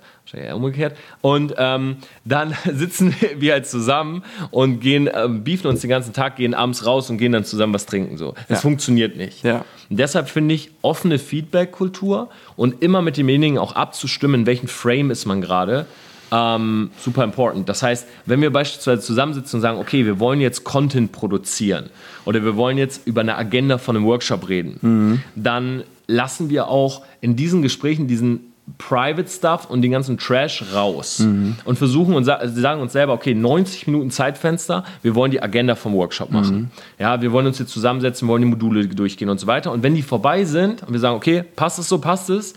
Umgekehrt. 0.53 0.95
Und 1.19 1.55
ähm, 1.57 1.97
dann 2.23 2.55
sitzen 2.71 3.13
wir 3.35 3.51
halt 3.51 3.67
zusammen 3.67 4.23
und 4.49 4.79
gehen, 4.79 5.09
ähm, 5.13 5.43
beefen 5.43 5.67
uns 5.67 5.81
den 5.81 5.89
ganzen 5.89 6.13
Tag, 6.13 6.37
gehen 6.37 6.53
abends 6.53 6.85
raus 6.85 7.09
und 7.09 7.17
gehen 7.17 7.33
dann 7.33 7.43
zusammen 7.43 7.73
was 7.73 7.85
trinken. 7.85 8.17
So. 8.17 8.33
Das 8.47 8.59
ja. 8.59 8.61
funktioniert 8.61 9.17
nicht. 9.17 9.43
Ja. 9.43 9.65
Und 9.89 9.99
deshalb 9.99 10.29
finde 10.29 10.55
ich 10.55 10.71
offene 10.83 11.19
Feedback-Kultur 11.19 12.29
und 12.55 12.81
immer 12.81 13.01
mit 13.01 13.17
demjenigen 13.17 13.57
auch 13.57 13.75
abzustimmen, 13.75 14.41
in 14.41 14.45
welchem 14.45 14.69
Frame 14.69 15.11
ist 15.11 15.25
man 15.25 15.41
gerade 15.41 15.85
ähm, 16.31 16.91
super 16.97 17.23
important. 17.23 17.67
Das 17.67 17.83
heißt, 17.83 18.07
wenn 18.25 18.41
wir 18.41 18.51
beispielsweise 18.51 19.01
zusammensitzen 19.01 19.57
und 19.57 19.61
sagen, 19.61 19.79
okay, 19.79 20.05
wir 20.05 20.19
wollen 20.19 20.39
jetzt 20.39 20.63
Content 20.63 21.11
produzieren 21.11 21.89
oder 22.25 22.43
wir 22.43 22.55
wollen 22.55 22.77
jetzt 22.77 23.05
über 23.05 23.21
eine 23.21 23.35
Agenda 23.35 23.77
von 23.77 23.95
einem 23.95 24.05
Workshop 24.05 24.47
reden, 24.47 24.77
mhm. 24.81 25.21
dann 25.35 25.83
lassen 26.07 26.49
wir 26.49 26.67
auch 26.67 27.03
in 27.21 27.35
diesen 27.35 27.61
Gesprächen 27.61 28.07
diesen 28.07 28.51
Private 28.77 29.27
Stuff 29.27 29.69
und 29.69 29.81
den 29.81 29.91
ganzen 29.91 30.17
Trash 30.17 30.63
raus 30.73 31.19
mhm. 31.19 31.57
und 31.65 31.77
versuchen 31.77 32.13
und 32.13 32.23
sagen 32.23 32.81
uns 32.81 32.93
selber, 32.93 33.13
okay, 33.13 33.33
90 33.33 33.87
Minuten 33.87 34.11
Zeitfenster, 34.11 34.85
wir 35.01 35.15
wollen 35.15 35.31
die 35.31 35.41
Agenda 35.41 35.75
vom 35.75 35.93
Workshop 35.93 36.31
machen. 36.31 36.55
Mhm. 36.55 36.69
Ja, 36.99 37.21
wir 37.21 37.31
wollen 37.31 37.47
uns 37.47 37.59
jetzt 37.59 37.71
zusammensetzen, 37.71 38.27
wollen 38.27 38.43
die 38.43 38.47
Module 38.47 38.87
durchgehen 38.87 39.29
und 39.29 39.39
so 39.39 39.47
weiter. 39.47 39.71
Und 39.71 39.83
wenn 39.83 39.95
die 39.95 40.01
vorbei 40.01 40.45
sind 40.45 40.83
und 40.83 40.93
wir 40.93 40.99
sagen, 40.99 41.15
okay, 41.15 41.43
passt 41.55 41.79
es 41.79 41.89
so, 41.89 41.97
passt 41.97 42.29
es, 42.29 42.53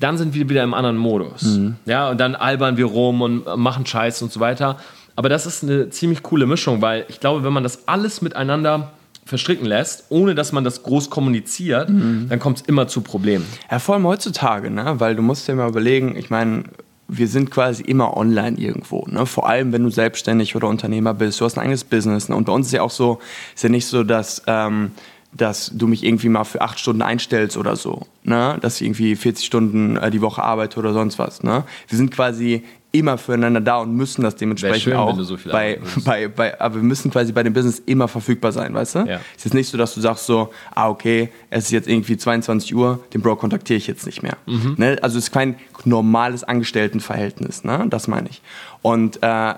dann 0.00 0.18
sind 0.18 0.34
wir 0.34 0.48
wieder 0.48 0.62
im 0.62 0.74
anderen 0.74 0.96
Modus. 0.96 1.42
Mhm. 1.42 1.76
Ja, 1.84 2.10
und 2.10 2.18
dann 2.18 2.34
albern 2.34 2.76
wir 2.76 2.86
rum 2.86 3.22
und 3.22 3.44
machen 3.56 3.86
Scheiß 3.86 4.22
und 4.22 4.32
so 4.32 4.40
weiter. 4.40 4.78
Aber 5.16 5.28
das 5.28 5.46
ist 5.46 5.64
eine 5.64 5.90
ziemlich 5.90 6.22
coole 6.22 6.46
Mischung, 6.46 6.80
weil 6.80 7.04
ich 7.08 7.18
glaube, 7.18 7.42
wenn 7.42 7.52
man 7.52 7.64
das 7.64 7.88
alles 7.88 8.22
miteinander 8.22 8.92
verstricken 9.24 9.66
lässt, 9.66 10.04
ohne 10.08 10.34
dass 10.34 10.52
man 10.52 10.64
das 10.64 10.82
groß 10.82 11.10
kommuniziert, 11.10 11.90
mhm. 11.90 12.26
dann 12.28 12.38
kommt 12.38 12.58
es 12.58 12.62
immer 12.66 12.88
zu 12.88 13.02
Problemen. 13.02 13.44
Ja, 13.70 13.78
vor 13.78 13.96
allem 13.96 14.06
heutzutage, 14.06 14.70
ne? 14.70 14.94
weil 14.98 15.16
du 15.16 15.22
musst 15.22 15.46
dir 15.46 15.54
mal 15.54 15.68
überlegen, 15.68 16.16
ich 16.16 16.30
meine, 16.30 16.64
wir 17.08 17.28
sind 17.28 17.50
quasi 17.50 17.82
immer 17.82 18.16
online 18.16 18.58
irgendwo. 18.58 19.04
Ne? 19.06 19.26
Vor 19.26 19.48
allem, 19.48 19.72
wenn 19.72 19.82
du 19.82 19.90
selbstständig 19.90 20.56
oder 20.56 20.68
Unternehmer 20.68 21.14
bist, 21.14 21.40
du 21.40 21.44
hast 21.44 21.58
ein 21.58 21.62
eigenes 21.62 21.84
Business. 21.84 22.28
Ne? 22.28 22.36
Und 22.36 22.44
bei 22.44 22.52
uns 22.52 22.68
ist 22.68 22.72
ja 22.72 22.82
auch 22.82 22.90
so, 22.90 23.18
ist 23.54 23.62
ja 23.62 23.68
nicht 23.68 23.86
so, 23.86 24.04
dass... 24.04 24.42
Ähm, 24.46 24.92
dass 25.32 25.70
du 25.74 25.86
mich 25.86 26.04
irgendwie 26.04 26.28
mal 26.28 26.44
für 26.44 26.62
acht 26.62 26.78
Stunden 26.78 27.02
einstellst 27.02 27.56
oder 27.56 27.76
so, 27.76 28.06
ne? 28.22 28.58
dass 28.60 28.80
ich 28.80 28.86
irgendwie 28.86 29.14
40 29.14 29.44
Stunden 29.44 29.96
äh, 29.96 30.10
die 30.10 30.22
Woche 30.22 30.42
arbeite 30.42 30.78
oder 30.78 30.92
sonst 30.92 31.18
was. 31.18 31.42
Ne? 31.42 31.64
Wir 31.88 31.98
sind 31.98 32.10
quasi 32.10 32.64
immer 32.90 33.18
füreinander 33.18 33.60
da 33.60 33.78
und 33.78 33.94
müssen 33.94 34.22
das 34.22 34.36
dementsprechend 34.36 34.80
schön, 34.82 34.94
auch 34.94 35.18
so 35.20 35.36
bei, 35.50 35.78
bei, 36.04 36.28
bei, 36.28 36.58
aber 36.58 36.76
wir 36.76 36.82
müssen 36.82 37.10
quasi 37.10 37.32
bei 37.32 37.42
dem 37.42 37.52
Business 37.52 37.82
immer 37.84 38.08
verfügbar 38.08 38.52
sein, 38.52 38.72
weißt 38.72 38.94
du? 38.94 38.98
Ja. 39.00 39.20
Es 39.36 39.44
ist 39.44 39.52
nicht 39.52 39.68
so, 39.68 39.76
dass 39.76 39.94
du 39.94 40.00
sagst 40.00 40.24
so, 40.24 40.50
ah 40.74 40.88
okay, 40.88 41.28
es 41.50 41.66
ist 41.66 41.70
jetzt 41.72 41.88
irgendwie 41.88 42.16
22 42.16 42.74
Uhr, 42.74 43.04
den 43.12 43.20
Bro 43.20 43.36
kontaktiere 43.36 43.76
ich 43.76 43.86
jetzt 43.86 44.06
nicht 44.06 44.22
mehr. 44.22 44.38
Mhm. 44.46 44.74
Ne? 44.78 44.96
Also 45.02 45.18
es 45.18 45.24
ist 45.24 45.32
kein 45.32 45.56
normales 45.84 46.44
Angestelltenverhältnis, 46.44 47.62
ne? 47.62 47.86
das 47.90 48.08
meine 48.08 48.30
ich. 48.30 48.40
Und 48.80 49.22
äh, 49.22 49.54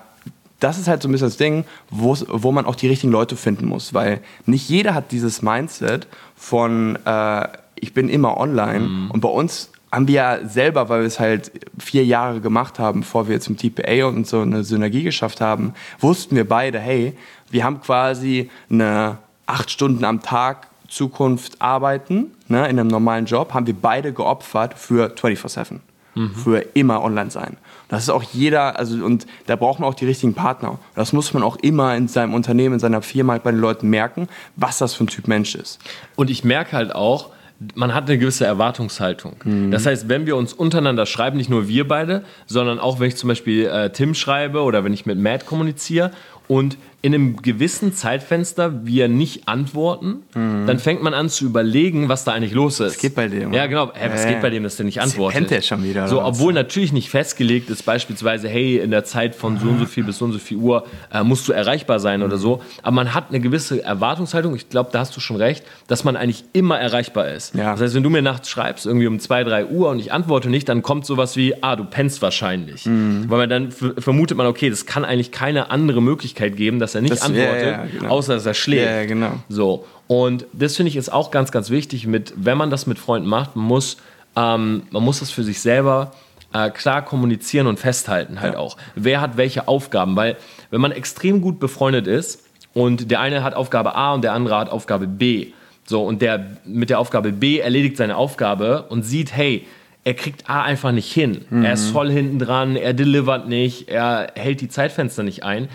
das 0.60 0.78
ist 0.78 0.88
halt 0.88 1.02
so 1.02 1.08
ein 1.08 1.12
bisschen 1.12 1.28
das 1.28 1.36
Ding, 1.36 1.64
wo 1.90 2.52
man 2.52 2.66
auch 2.66 2.76
die 2.76 2.88
richtigen 2.88 3.12
Leute 3.12 3.36
finden 3.36 3.66
muss, 3.66 3.94
weil 3.94 4.20
nicht 4.46 4.68
jeder 4.68 4.94
hat 4.94 5.10
dieses 5.10 5.42
Mindset 5.42 6.06
von 6.36 6.98
äh, 7.04 7.48
ich 7.74 7.94
bin 7.94 8.08
immer 8.08 8.36
online 8.36 8.80
mhm. 8.80 9.10
und 9.10 9.20
bei 9.20 9.28
uns 9.28 9.70
haben 9.90 10.06
wir 10.06 10.14
ja 10.14 10.48
selber, 10.48 10.88
weil 10.88 11.00
wir 11.00 11.06
es 11.06 11.18
halt 11.18 11.50
vier 11.78 12.04
Jahre 12.04 12.40
gemacht 12.40 12.78
haben, 12.78 13.00
bevor 13.00 13.26
wir 13.26 13.34
jetzt 13.34 13.48
im 13.48 13.56
TPA 13.56 14.06
und 14.06 14.26
so 14.26 14.42
eine 14.42 14.62
Synergie 14.62 15.02
geschafft 15.02 15.40
haben, 15.40 15.74
wussten 15.98 16.36
wir 16.36 16.46
beide, 16.46 16.78
hey, 16.78 17.16
wir 17.50 17.64
haben 17.64 17.80
quasi 17.80 18.50
eine 18.70 19.18
acht 19.46 19.70
Stunden 19.70 20.04
am 20.04 20.22
Tag 20.22 20.68
Zukunft 20.88 21.60
arbeiten, 21.60 22.32
ne, 22.48 22.68
in 22.68 22.78
einem 22.78 22.88
normalen 22.88 23.26
Job, 23.26 23.54
haben 23.54 23.66
wir 23.66 23.74
beide 23.74 24.12
geopfert 24.12 24.74
für 24.74 25.12
24-7. 25.14 25.78
Mhm. 26.20 26.34
für 26.34 26.58
immer 26.74 27.02
online 27.02 27.30
sein. 27.30 27.56
Das 27.88 28.04
ist 28.04 28.10
auch 28.10 28.22
jeder, 28.22 28.78
also 28.78 29.04
und 29.04 29.26
da 29.46 29.56
braucht 29.56 29.80
man 29.80 29.88
auch 29.88 29.94
die 29.94 30.06
richtigen 30.06 30.34
Partner. 30.34 30.78
Das 30.94 31.12
muss 31.12 31.34
man 31.34 31.42
auch 31.42 31.56
immer 31.56 31.96
in 31.96 32.08
seinem 32.08 32.34
Unternehmen, 32.34 32.74
in 32.74 32.80
seiner 32.80 33.02
Firma 33.02 33.36
bei 33.38 33.50
den 33.50 33.60
Leuten 33.60 33.90
merken, 33.90 34.28
was 34.56 34.78
das 34.78 34.94
für 34.94 35.04
ein 35.04 35.08
Typ 35.08 35.26
Mensch 35.26 35.54
ist. 35.54 35.80
Und 36.16 36.30
ich 36.30 36.44
merke 36.44 36.76
halt 36.76 36.94
auch, 36.94 37.30
man 37.74 37.92
hat 37.94 38.08
eine 38.08 38.18
gewisse 38.18 38.46
Erwartungshaltung. 38.46 39.34
Mhm. 39.44 39.70
Das 39.70 39.84
heißt, 39.86 40.08
wenn 40.08 40.26
wir 40.26 40.36
uns 40.36 40.52
untereinander 40.52 41.04
schreiben, 41.04 41.36
nicht 41.36 41.50
nur 41.50 41.68
wir 41.68 41.86
beide, 41.86 42.24
sondern 42.46 42.78
auch 42.78 43.00
wenn 43.00 43.08
ich 43.08 43.16
zum 43.16 43.28
Beispiel 43.28 43.66
äh, 43.66 43.90
Tim 43.90 44.14
schreibe 44.14 44.62
oder 44.62 44.84
wenn 44.84 44.94
ich 44.94 45.04
mit 45.04 45.18
Matt 45.18 45.44
kommuniziere 45.44 46.10
und 46.48 46.78
in 47.02 47.14
einem 47.14 47.40
gewissen 47.40 47.94
Zeitfenster 47.94 48.84
wir 48.84 49.08
nicht 49.08 49.48
antworten, 49.48 50.22
mhm. 50.34 50.66
dann 50.66 50.78
fängt 50.78 51.02
man 51.02 51.14
an 51.14 51.30
zu 51.30 51.46
überlegen, 51.46 52.10
was 52.10 52.24
da 52.24 52.32
eigentlich 52.32 52.52
los 52.52 52.78
ist. 52.78 52.92
Was 52.92 52.98
geht 52.98 53.14
bei 53.14 53.28
dem? 53.28 53.54
Ja, 53.54 53.66
genau. 53.66 53.90
Hä, 53.94 54.10
was 54.12 54.26
äh, 54.26 54.34
geht 54.34 54.42
bei 54.42 54.50
dem, 54.50 54.64
dass 54.64 54.76
der 54.76 54.84
nicht 54.84 55.00
antwortet? 55.00 55.38
Pennt 55.38 55.50
der 55.50 55.62
schon 55.62 55.82
wieder? 55.82 56.08
So, 56.08 56.22
obwohl 56.22 56.52
natürlich 56.52 56.92
nicht 56.92 57.08
festgelegt 57.08 57.70
ist, 57.70 57.86
beispielsweise, 57.86 58.48
hey, 58.48 58.78
in 58.78 58.90
der 58.90 59.04
Zeit 59.04 59.34
von 59.34 59.58
so 59.58 59.68
und 59.68 59.78
so 59.78 59.86
viel 59.86 60.04
bis 60.04 60.18
so 60.18 60.26
und 60.26 60.32
so 60.32 60.38
viel 60.38 60.58
Uhr 60.58 60.86
äh, 61.10 61.22
musst 61.22 61.48
du 61.48 61.52
erreichbar 61.52 62.00
sein 62.00 62.20
mhm. 62.20 62.26
oder 62.26 62.36
so. 62.36 62.60
Aber 62.82 62.92
man 62.92 63.14
hat 63.14 63.30
eine 63.30 63.40
gewisse 63.40 63.82
Erwartungshaltung. 63.82 64.54
Ich 64.54 64.68
glaube, 64.68 64.90
da 64.92 64.98
hast 64.98 65.16
du 65.16 65.20
schon 65.20 65.36
recht, 65.36 65.64
dass 65.86 66.04
man 66.04 66.16
eigentlich 66.16 66.44
immer 66.52 66.78
erreichbar 66.78 67.30
ist. 67.30 67.54
Ja. 67.54 67.72
Das 67.72 67.80
heißt, 67.80 67.94
wenn 67.94 68.02
du 68.02 68.10
mir 68.10 68.20
nachts 68.20 68.50
schreibst, 68.50 68.84
irgendwie 68.84 69.06
um 69.06 69.18
2, 69.18 69.44
3 69.44 69.66
Uhr 69.66 69.88
und 69.88 70.00
ich 70.00 70.12
antworte 70.12 70.50
nicht, 70.50 70.68
dann 70.68 70.82
kommt 70.82 71.06
sowas 71.06 71.34
wie, 71.36 71.62
ah, 71.62 71.76
du 71.76 71.84
pennst 71.84 72.20
wahrscheinlich. 72.20 72.84
Mhm. 72.84 73.24
Weil 73.28 73.38
man 73.38 73.48
dann 73.48 73.72
vermutet 73.72 74.36
man, 74.36 74.46
okay, 74.46 74.68
das 74.68 74.84
kann 74.84 75.06
eigentlich 75.06 75.32
keine 75.32 75.70
andere 75.70 76.02
Möglichkeit 76.02 76.56
geben, 76.56 76.78
dass 76.78 76.89
er 76.94 77.02
nicht 77.02 77.12
das, 77.12 77.22
antwortet. 77.22 77.62
Ja, 77.62 77.70
ja 77.70 77.86
genau. 77.86 78.08
außer 78.10 78.34
dass 78.34 78.46
er 78.46 78.54
schläft. 78.54 78.90
Ja, 78.90 79.04
genau. 79.04 79.32
So. 79.48 79.86
Und 80.06 80.46
das 80.52 80.76
finde 80.76 80.90
ich 80.90 80.96
ist 80.96 81.12
auch 81.12 81.30
ganz, 81.30 81.52
ganz 81.52 81.70
wichtig, 81.70 82.06
mit, 82.06 82.32
wenn 82.36 82.58
man 82.58 82.70
das 82.70 82.86
mit 82.86 82.98
Freunden 82.98 83.28
macht, 83.28 83.54
man 83.54 83.66
muss, 83.66 83.96
ähm, 84.36 84.82
man 84.90 85.02
muss 85.02 85.20
das 85.20 85.30
für 85.30 85.44
sich 85.44 85.60
selber 85.60 86.12
äh, 86.52 86.70
klar 86.70 87.04
kommunizieren 87.04 87.66
und 87.66 87.78
festhalten 87.78 88.40
halt 88.40 88.56
auch. 88.56 88.76
Wer 88.94 89.20
hat 89.20 89.36
welche 89.36 89.68
Aufgaben? 89.68 90.16
Weil 90.16 90.36
wenn 90.70 90.80
man 90.80 90.92
extrem 90.92 91.40
gut 91.40 91.60
befreundet 91.60 92.06
ist 92.06 92.44
und 92.74 93.10
der 93.10 93.20
eine 93.20 93.44
hat 93.44 93.54
Aufgabe 93.54 93.94
A 93.94 94.14
und 94.14 94.22
der 94.22 94.32
andere 94.32 94.58
hat 94.58 94.68
Aufgabe 94.70 95.06
B, 95.06 95.52
so 95.84 96.04
und 96.04 96.22
der 96.22 96.56
mit 96.64 96.90
der 96.90 96.98
Aufgabe 96.98 97.32
B 97.32 97.58
erledigt 97.58 97.96
seine 97.96 98.16
Aufgabe 98.16 98.86
und 98.88 99.04
sieht, 99.04 99.34
hey, 99.34 99.66
er 100.02 100.14
kriegt 100.14 100.48
A 100.48 100.62
einfach 100.62 100.92
nicht 100.92 101.12
hin. 101.12 101.44
Mhm. 101.50 101.64
Er 101.64 101.74
ist 101.74 101.90
voll 101.90 102.10
hinten 102.10 102.38
dran, 102.38 102.74
er 102.74 102.94
delivert 102.94 103.48
nicht, 103.48 103.88
er 103.88 104.32
hält 104.34 104.60
die 104.60 104.68
Zeitfenster 104.68 105.22
nicht 105.22 105.44
ein 105.44 105.68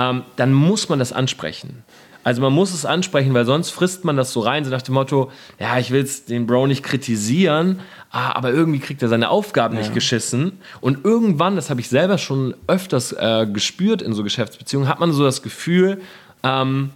ähm, 0.00 0.22
dann 0.36 0.52
muss 0.52 0.88
man 0.88 0.98
das 0.98 1.12
ansprechen. 1.12 1.84
Also 2.22 2.42
man 2.42 2.52
muss 2.52 2.74
es 2.74 2.84
ansprechen, 2.84 3.32
weil 3.32 3.46
sonst 3.46 3.70
frisst 3.70 4.04
man 4.04 4.16
das 4.16 4.32
so 4.32 4.40
rein, 4.40 4.64
so 4.64 4.70
nach 4.70 4.82
dem 4.82 4.94
Motto, 4.94 5.30
ja, 5.58 5.78
ich 5.78 5.90
will 5.90 6.06
den 6.28 6.46
Bro 6.46 6.66
nicht 6.66 6.82
kritisieren, 6.82 7.80
ah, 8.10 8.32
aber 8.32 8.52
irgendwie 8.52 8.78
kriegt 8.78 9.02
er 9.02 9.08
seine 9.08 9.30
Aufgaben 9.30 9.74
ja. 9.74 9.80
nicht 9.80 9.94
geschissen. 9.94 10.58
Und 10.80 11.04
irgendwann, 11.04 11.56
das 11.56 11.70
habe 11.70 11.80
ich 11.80 11.88
selber 11.88 12.18
schon 12.18 12.54
öfters 12.66 13.12
äh, 13.12 13.46
gespürt 13.50 14.02
in 14.02 14.12
so 14.12 14.22
Geschäftsbeziehungen, 14.22 14.88
hat 14.88 15.00
man 15.00 15.12
so 15.12 15.24
das 15.24 15.42
Gefühl, 15.42 16.00
ähm, 16.42 16.90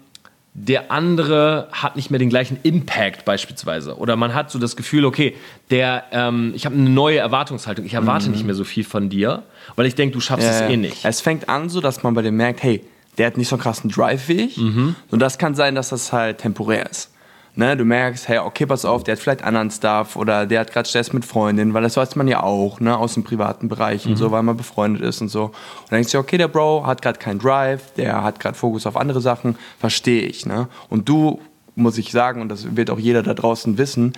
der 0.56 0.92
andere 0.92 1.68
hat 1.72 1.96
nicht 1.96 2.10
mehr 2.10 2.20
den 2.20 2.28
gleichen 2.28 2.58
Impact 2.62 3.24
beispielsweise. 3.24 3.96
Oder 3.96 4.14
man 4.16 4.34
hat 4.34 4.52
so 4.52 4.58
das 4.60 4.76
Gefühl, 4.76 5.04
okay, 5.04 5.34
der, 5.70 6.04
ähm, 6.12 6.52
ich 6.54 6.64
habe 6.64 6.76
eine 6.76 6.88
neue 6.88 7.18
Erwartungshaltung, 7.18 7.84
ich 7.84 7.94
erwarte 7.94 8.26
mhm. 8.26 8.32
nicht 8.32 8.44
mehr 8.44 8.54
so 8.54 8.62
viel 8.62 8.84
von 8.84 9.08
dir, 9.08 9.42
weil 9.74 9.86
ich 9.86 9.96
denke, 9.96 10.12
du 10.12 10.20
schaffst 10.20 10.46
ja, 10.46 10.66
es 10.66 10.70
eh 10.70 10.76
nicht. 10.76 11.04
Es 11.04 11.20
fängt 11.22 11.48
an 11.48 11.70
so, 11.70 11.80
dass 11.80 12.04
man 12.04 12.14
bei 12.14 12.22
dem 12.22 12.36
merkt, 12.36 12.62
hey, 12.62 12.84
der 13.18 13.26
hat 13.26 13.36
nicht 13.36 13.48
so 13.48 13.56
einen 13.56 13.62
krassen 13.62 13.90
Drive 13.90 14.28
wie 14.28 14.42
ich. 14.42 14.56
Mhm. 14.56 14.96
Und 15.10 15.20
das 15.20 15.38
kann 15.38 15.54
sein, 15.54 15.74
dass 15.74 15.90
das 15.90 16.12
halt 16.12 16.38
temporär 16.38 16.88
ist. 16.90 17.10
Ne, 17.56 17.76
du 17.76 17.84
merkst, 17.84 18.26
hey, 18.26 18.38
okay, 18.38 18.66
pass 18.66 18.84
auf, 18.84 19.04
der 19.04 19.14
hat 19.14 19.20
vielleicht 19.20 19.44
anderen 19.44 19.70
Stuff 19.70 20.16
oder 20.16 20.44
der 20.44 20.58
hat 20.58 20.72
gerade 20.72 20.88
Stress 20.88 21.12
mit 21.12 21.24
Freundinnen, 21.24 21.72
weil 21.72 21.84
das 21.84 21.96
weiß 21.96 22.16
man 22.16 22.26
ja 22.26 22.42
auch, 22.42 22.80
ne, 22.80 22.98
aus 22.98 23.14
dem 23.14 23.22
privaten 23.22 23.68
Bereich 23.68 24.06
mhm. 24.06 24.12
und 24.12 24.16
so, 24.16 24.32
weil 24.32 24.42
man 24.42 24.56
befreundet 24.56 25.02
ist 25.02 25.20
und 25.20 25.28
so. 25.28 25.44
Und 25.44 25.52
dann 25.88 25.98
denkst 25.98 26.10
du, 26.10 26.18
okay, 26.18 26.36
der 26.36 26.48
Bro 26.48 26.84
hat 26.84 27.00
gerade 27.00 27.20
keinen 27.20 27.38
Drive, 27.38 27.92
der 27.92 28.24
hat 28.24 28.40
gerade 28.40 28.58
Fokus 28.58 28.86
auf 28.86 28.96
andere 28.96 29.20
Sachen, 29.20 29.56
verstehe 29.78 30.22
ich, 30.22 30.46
ne? 30.46 30.66
Und 30.88 31.08
du, 31.08 31.40
muss 31.76 31.96
ich 31.96 32.10
sagen, 32.10 32.40
und 32.40 32.48
das 32.48 32.74
wird 32.74 32.90
auch 32.90 32.98
jeder 32.98 33.22
da 33.22 33.34
draußen 33.34 33.78
wissen, 33.78 34.14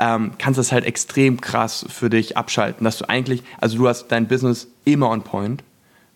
ähm, 0.00 0.32
kannst 0.38 0.58
das 0.58 0.72
halt 0.72 0.84
extrem 0.84 1.40
krass 1.40 1.86
für 1.88 2.10
dich 2.10 2.36
abschalten, 2.36 2.84
dass 2.84 2.98
du 2.98 3.08
eigentlich, 3.08 3.44
also 3.60 3.76
du 3.76 3.86
hast 3.86 4.08
dein 4.08 4.26
Business 4.26 4.66
immer 4.84 5.10
on 5.10 5.22
point, 5.22 5.62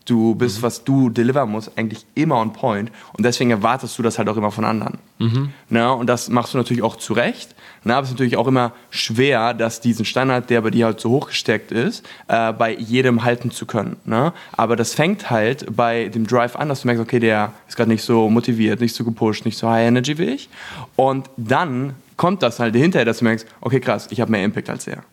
Du 0.05 0.35
bist, 0.35 0.59
mhm. 0.59 0.63
was 0.63 0.83
du 0.83 1.09
delivern 1.09 1.49
musst, 1.49 1.71
eigentlich 1.75 2.05
immer 2.13 2.37
on 2.39 2.53
point. 2.53 2.91
Und 3.13 3.25
deswegen 3.25 3.49
erwartest 3.49 3.97
du 3.97 4.03
das 4.03 4.19
halt 4.19 4.29
auch 4.29 4.37
immer 4.37 4.51
von 4.51 4.63
anderen. 4.63 4.99
Mhm. 5.17 5.49
Na, 5.69 5.91
und 5.91 6.07
das 6.07 6.29
machst 6.29 6.53
du 6.53 6.57
natürlich 6.57 6.83
auch 6.83 6.95
zu 6.95 7.13
Recht. 7.13 7.55
Na, 7.83 7.95
aber 7.97 8.03
es 8.03 8.09
ist 8.09 8.13
natürlich 8.13 8.37
auch 8.37 8.47
immer 8.47 8.73
schwer, 8.91 9.53
dass 9.53 9.81
diesen 9.81 10.05
Standard, 10.05 10.49
der 10.49 10.61
bei 10.61 10.69
dir 10.69 10.85
halt 10.85 10.99
so 10.99 11.09
hoch 11.09 11.27
gesteckt 11.27 11.71
ist, 11.71 12.05
äh, 12.27 12.53
bei 12.53 12.75
jedem 12.75 13.23
halten 13.23 13.49
zu 13.49 13.65
können. 13.65 13.97
Ne? 14.05 14.31
Aber 14.51 14.75
das 14.75 14.93
fängt 14.93 15.29
halt 15.29 15.75
bei 15.75 16.09
dem 16.09 16.27
Drive 16.27 16.55
an, 16.55 16.69
dass 16.69 16.81
du 16.81 16.87
merkst, 16.87 17.01
okay, 17.01 17.19
der 17.19 17.53
ist 17.67 17.75
gerade 17.75 17.89
nicht 17.89 18.03
so 18.03 18.29
motiviert, 18.29 18.81
nicht 18.81 18.95
so 18.95 19.03
gepusht, 19.03 19.45
nicht 19.45 19.57
so 19.57 19.69
high 19.69 19.87
energy 19.87 20.17
wie 20.19 20.25
ich. 20.25 20.49
Und 20.95 21.29
dann 21.37 21.95
kommt 22.15 22.43
das 22.43 22.59
halt 22.59 22.75
hinterher, 22.75 23.05
dass 23.05 23.19
du 23.19 23.25
merkst, 23.25 23.47
okay, 23.61 23.79
krass, 23.79 24.07
ich 24.11 24.21
habe 24.21 24.31
mehr 24.31 24.43
Impact 24.43 24.69
als 24.69 24.87
er. 24.87 25.03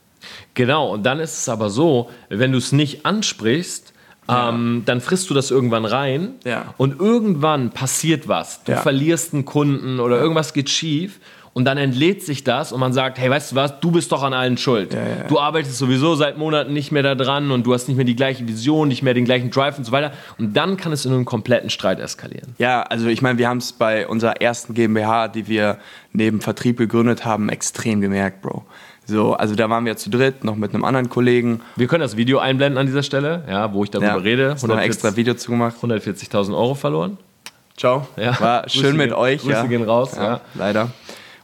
Genau, 0.54 0.92
und 0.92 1.02
dann 1.04 1.18
ist 1.18 1.38
es 1.38 1.48
aber 1.48 1.70
so, 1.70 2.10
wenn 2.28 2.52
du 2.52 2.58
es 2.58 2.72
nicht 2.72 3.04
ansprichst, 3.06 3.92
ähm, 4.28 4.82
dann 4.86 5.00
frisst 5.00 5.30
du 5.30 5.34
das 5.34 5.50
irgendwann 5.50 5.84
rein 5.84 6.34
ja. 6.44 6.74
und 6.76 7.00
irgendwann 7.00 7.70
passiert 7.70 8.28
was. 8.28 8.62
Du 8.64 8.72
ja. 8.72 8.78
verlierst 8.78 9.34
einen 9.34 9.44
Kunden 9.44 10.00
oder 10.00 10.20
irgendwas 10.20 10.52
geht 10.52 10.70
schief 10.70 11.18
und 11.54 11.66
dann 11.66 11.76
entlädt 11.76 12.22
sich 12.22 12.44
das 12.44 12.72
und 12.72 12.80
man 12.80 12.92
sagt, 12.92 13.18
hey, 13.18 13.28
weißt 13.28 13.52
du 13.52 13.56
was, 13.56 13.80
du 13.80 13.90
bist 13.90 14.10
doch 14.12 14.22
an 14.22 14.32
allen 14.32 14.56
schuld. 14.56 14.96
Du 15.28 15.38
arbeitest 15.38 15.76
sowieso 15.76 16.14
seit 16.14 16.38
Monaten 16.38 16.72
nicht 16.72 16.92
mehr 16.92 17.02
da 17.02 17.14
dran 17.14 17.50
und 17.50 17.66
du 17.66 17.74
hast 17.74 17.88
nicht 17.88 17.96
mehr 17.96 18.06
die 18.06 18.16
gleiche 18.16 18.46
Vision, 18.48 18.88
nicht 18.88 19.02
mehr 19.02 19.12
den 19.12 19.24
gleichen 19.24 19.50
Drive 19.50 19.76
und 19.76 19.84
so 19.84 19.92
weiter. 19.92 20.12
Und 20.38 20.56
dann 20.56 20.76
kann 20.76 20.92
es 20.92 21.04
in 21.04 21.12
einen 21.12 21.24
kompletten 21.24 21.68
Streit 21.68 22.00
eskalieren. 22.00 22.54
Ja, 22.58 22.82
also 22.82 23.08
ich 23.08 23.20
meine, 23.20 23.38
wir 23.38 23.48
haben 23.48 23.58
es 23.58 23.72
bei 23.72 24.06
unserer 24.06 24.40
ersten 24.40 24.72
GmbH, 24.72 25.28
die 25.28 25.46
wir 25.46 25.78
neben 26.12 26.40
Vertrieb 26.40 26.78
gegründet 26.78 27.24
haben, 27.24 27.48
extrem 27.50 28.00
gemerkt, 28.00 28.40
Bro. 28.40 28.64
So, 29.04 29.34
also 29.34 29.54
da 29.54 29.68
waren 29.68 29.84
wir 29.84 29.96
zu 29.96 30.10
dritt, 30.10 30.44
noch 30.44 30.56
mit 30.56 30.74
einem 30.74 30.84
anderen 30.84 31.08
Kollegen. 31.08 31.60
Wir 31.76 31.86
können 31.86 32.02
das 32.02 32.16
Video 32.16 32.38
einblenden 32.38 32.78
an 32.78 32.86
dieser 32.86 33.02
Stelle, 33.02 33.44
ja, 33.48 33.72
wo 33.72 33.84
ich 33.84 33.90
darüber 33.90 34.08
ja, 34.08 34.14
rede. 34.16 34.42
140, 34.44 34.68
noch 34.68 34.76
ein 34.76 34.82
extra 34.84 35.16
Video 35.16 35.34
zugemacht. 35.34 35.76
140.000 35.82 36.56
Euro 36.56 36.74
verloren. 36.74 37.18
Ciao. 37.76 38.06
Ja. 38.16 38.38
War 38.40 38.68
schön 38.68 38.82
Grüße 38.82 38.94
mit 38.94 39.06
gehen, 39.08 39.14
euch. 39.14 39.40
Grüße 39.40 39.52
ja. 39.52 39.66
gehen 39.66 39.82
raus. 39.82 40.14
Ja, 40.16 40.22
ja. 40.22 40.40
Leider. 40.54 40.90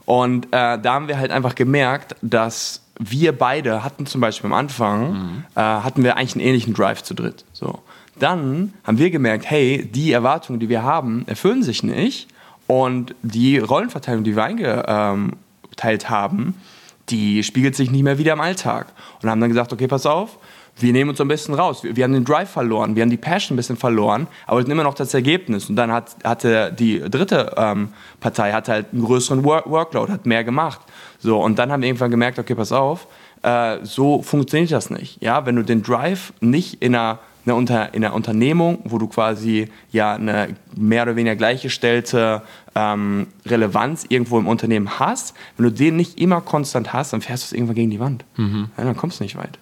Und 0.04 0.46
äh, 0.46 0.78
da 0.78 0.94
haben 0.94 1.08
wir 1.08 1.18
halt 1.18 1.30
einfach 1.30 1.54
gemerkt, 1.54 2.16
dass 2.22 2.82
wir 2.98 3.36
beide 3.36 3.84
hatten 3.84 4.06
zum 4.06 4.20
Beispiel 4.20 4.48
am 4.48 4.54
Anfang, 4.54 5.12
mhm. 5.12 5.44
äh, 5.54 5.60
hatten 5.60 6.02
wir 6.02 6.16
eigentlich 6.16 6.34
einen 6.34 6.44
ähnlichen 6.44 6.74
Drive 6.74 7.02
zu 7.02 7.14
dritt. 7.14 7.44
So. 7.52 7.80
Dann 8.18 8.74
haben 8.84 8.98
wir 8.98 9.10
gemerkt, 9.10 9.48
hey, 9.48 9.84
die 9.84 10.12
Erwartungen, 10.12 10.60
die 10.60 10.68
wir 10.68 10.82
haben, 10.82 11.24
erfüllen 11.26 11.62
sich 11.62 11.82
nicht. 11.82 12.28
Und 12.66 13.14
die 13.22 13.58
Rollenverteilung, 13.58 14.24
die 14.24 14.36
wir 14.36 14.44
eingeteilt 14.44 16.10
haben, 16.10 16.54
die 17.10 17.42
spiegelt 17.42 17.74
sich 17.74 17.90
nicht 17.90 18.02
mehr 18.02 18.18
wieder 18.18 18.32
im 18.32 18.40
Alltag. 18.40 18.86
Und 19.22 19.30
haben 19.30 19.40
dann 19.40 19.50
gesagt, 19.50 19.72
okay, 19.72 19.86
pass 19.86 20.06
auf, 20.06 20.38
wir 20.80 20.92
nehmen 20.92 21.10
uns 21.10 21.20
ein 21.20 21.28
bisschen 21.28 21.54
raus. 21.54 21.82
Wir, 21.82 21.96
wir, 21.96 22.04
haben 22.04 22.12
den 22.12 22.24
Drive 22.24 22.50
verloren, 22.50 22.94
wir 22.94 23.02
haben 23.02 23.10
die 23.10 23.16
Passion 23.16 23.54
ein 23.54 23.56
bisschen 23.56 23.76
verloren, 23.76 24.28
aber 24.46 24.60
sind 24.60 24.70
immer 24.70 24.84
noch 24.84 24.94
das 24.94 25.12
Ergebnis. 25.14 25.68
Und 25.68 25.76
dann 25.76 25.92
hat, 25.92 26.16
hatte 26.24 26.72
die 26.72 27.00
dritte 27.00 27.52
ähm, 27.56 27.90
Partei 28.20 28.52
hat 28.52 28.68
halt 28.68 28.86
einen 28.92 29.04
größeren 29.04 29.44
Work 29.44 29.68
Workload, 29.68 30.12
hat 30.12 30.26
mehr 30.26 30.44
gemacht. 30.44 30.80
So, 31.18 31.42
und 31.42 31.58
dann 31.58 31.72
haben 31.72 31.82
wir 31.82 31.88
irgendwann 31.88 32.10
gemerkt, 32.10 32.38
okay, 32.38 32.54
pass 32.54 32.72
auf, 32.72 33.06
äh, 33.42 33.78
so 33.82 34.22
funktioniert 34.22 34.72
das 34.72 34.90
nicht. 34.90 35.22
Ja, 35.22 35.46
wenn 35.46 35.56
du 35.56 35.62
den 35.62 35.82
Drive 35.82 36.32
nicht 36.40 36.82
in 36.82 36.94
einer 36.94 37.18
eine 37.48 37.56
Unter, 37.56 37.94
in 37.94 38.04
einer 38.04 38.14
Unternehmung, 38.14 38.78
wo 38.84 38.98
du 38.98 39.08
quasi 39.08 39.68
ja 39.90 40.14
eine 40.14 40.54
mehr 40.76 41.02
oder 41.02 41.16
weniger 41.16 41.36
gleichgestellte 41.36 42.42
ähm, 42.74 43.26
Relevanz 43.46 44.06
irgendwo 44.08 44.38
im 44.38 44.46
Unternehmen 44.46 44.98
hast, 44.98 45.34
wenn 45.56 45.64
du 45.64 45.72
den 45.72 45.96
nicht 45.96 46.20
immer 46.20 46.40
konstant 46.40 46.92
hast, 46.92 47.12
dann 47.12 47.20
fährst 47.20 47.44
du 47.44 47.46
es 47.46 47.52
irgendwann 47.52 47.76
gegen 47.76 47.90
die 47.90 48.00
Wand. 48.00 48.24
Mhm. 48.36 48.70
Ja, 48.76 48.84
dann 48.84 48.96
kommst 48.96 49.20
du 49.20 49.24
nicht 49.24 49.36
weit. 49.36 49.58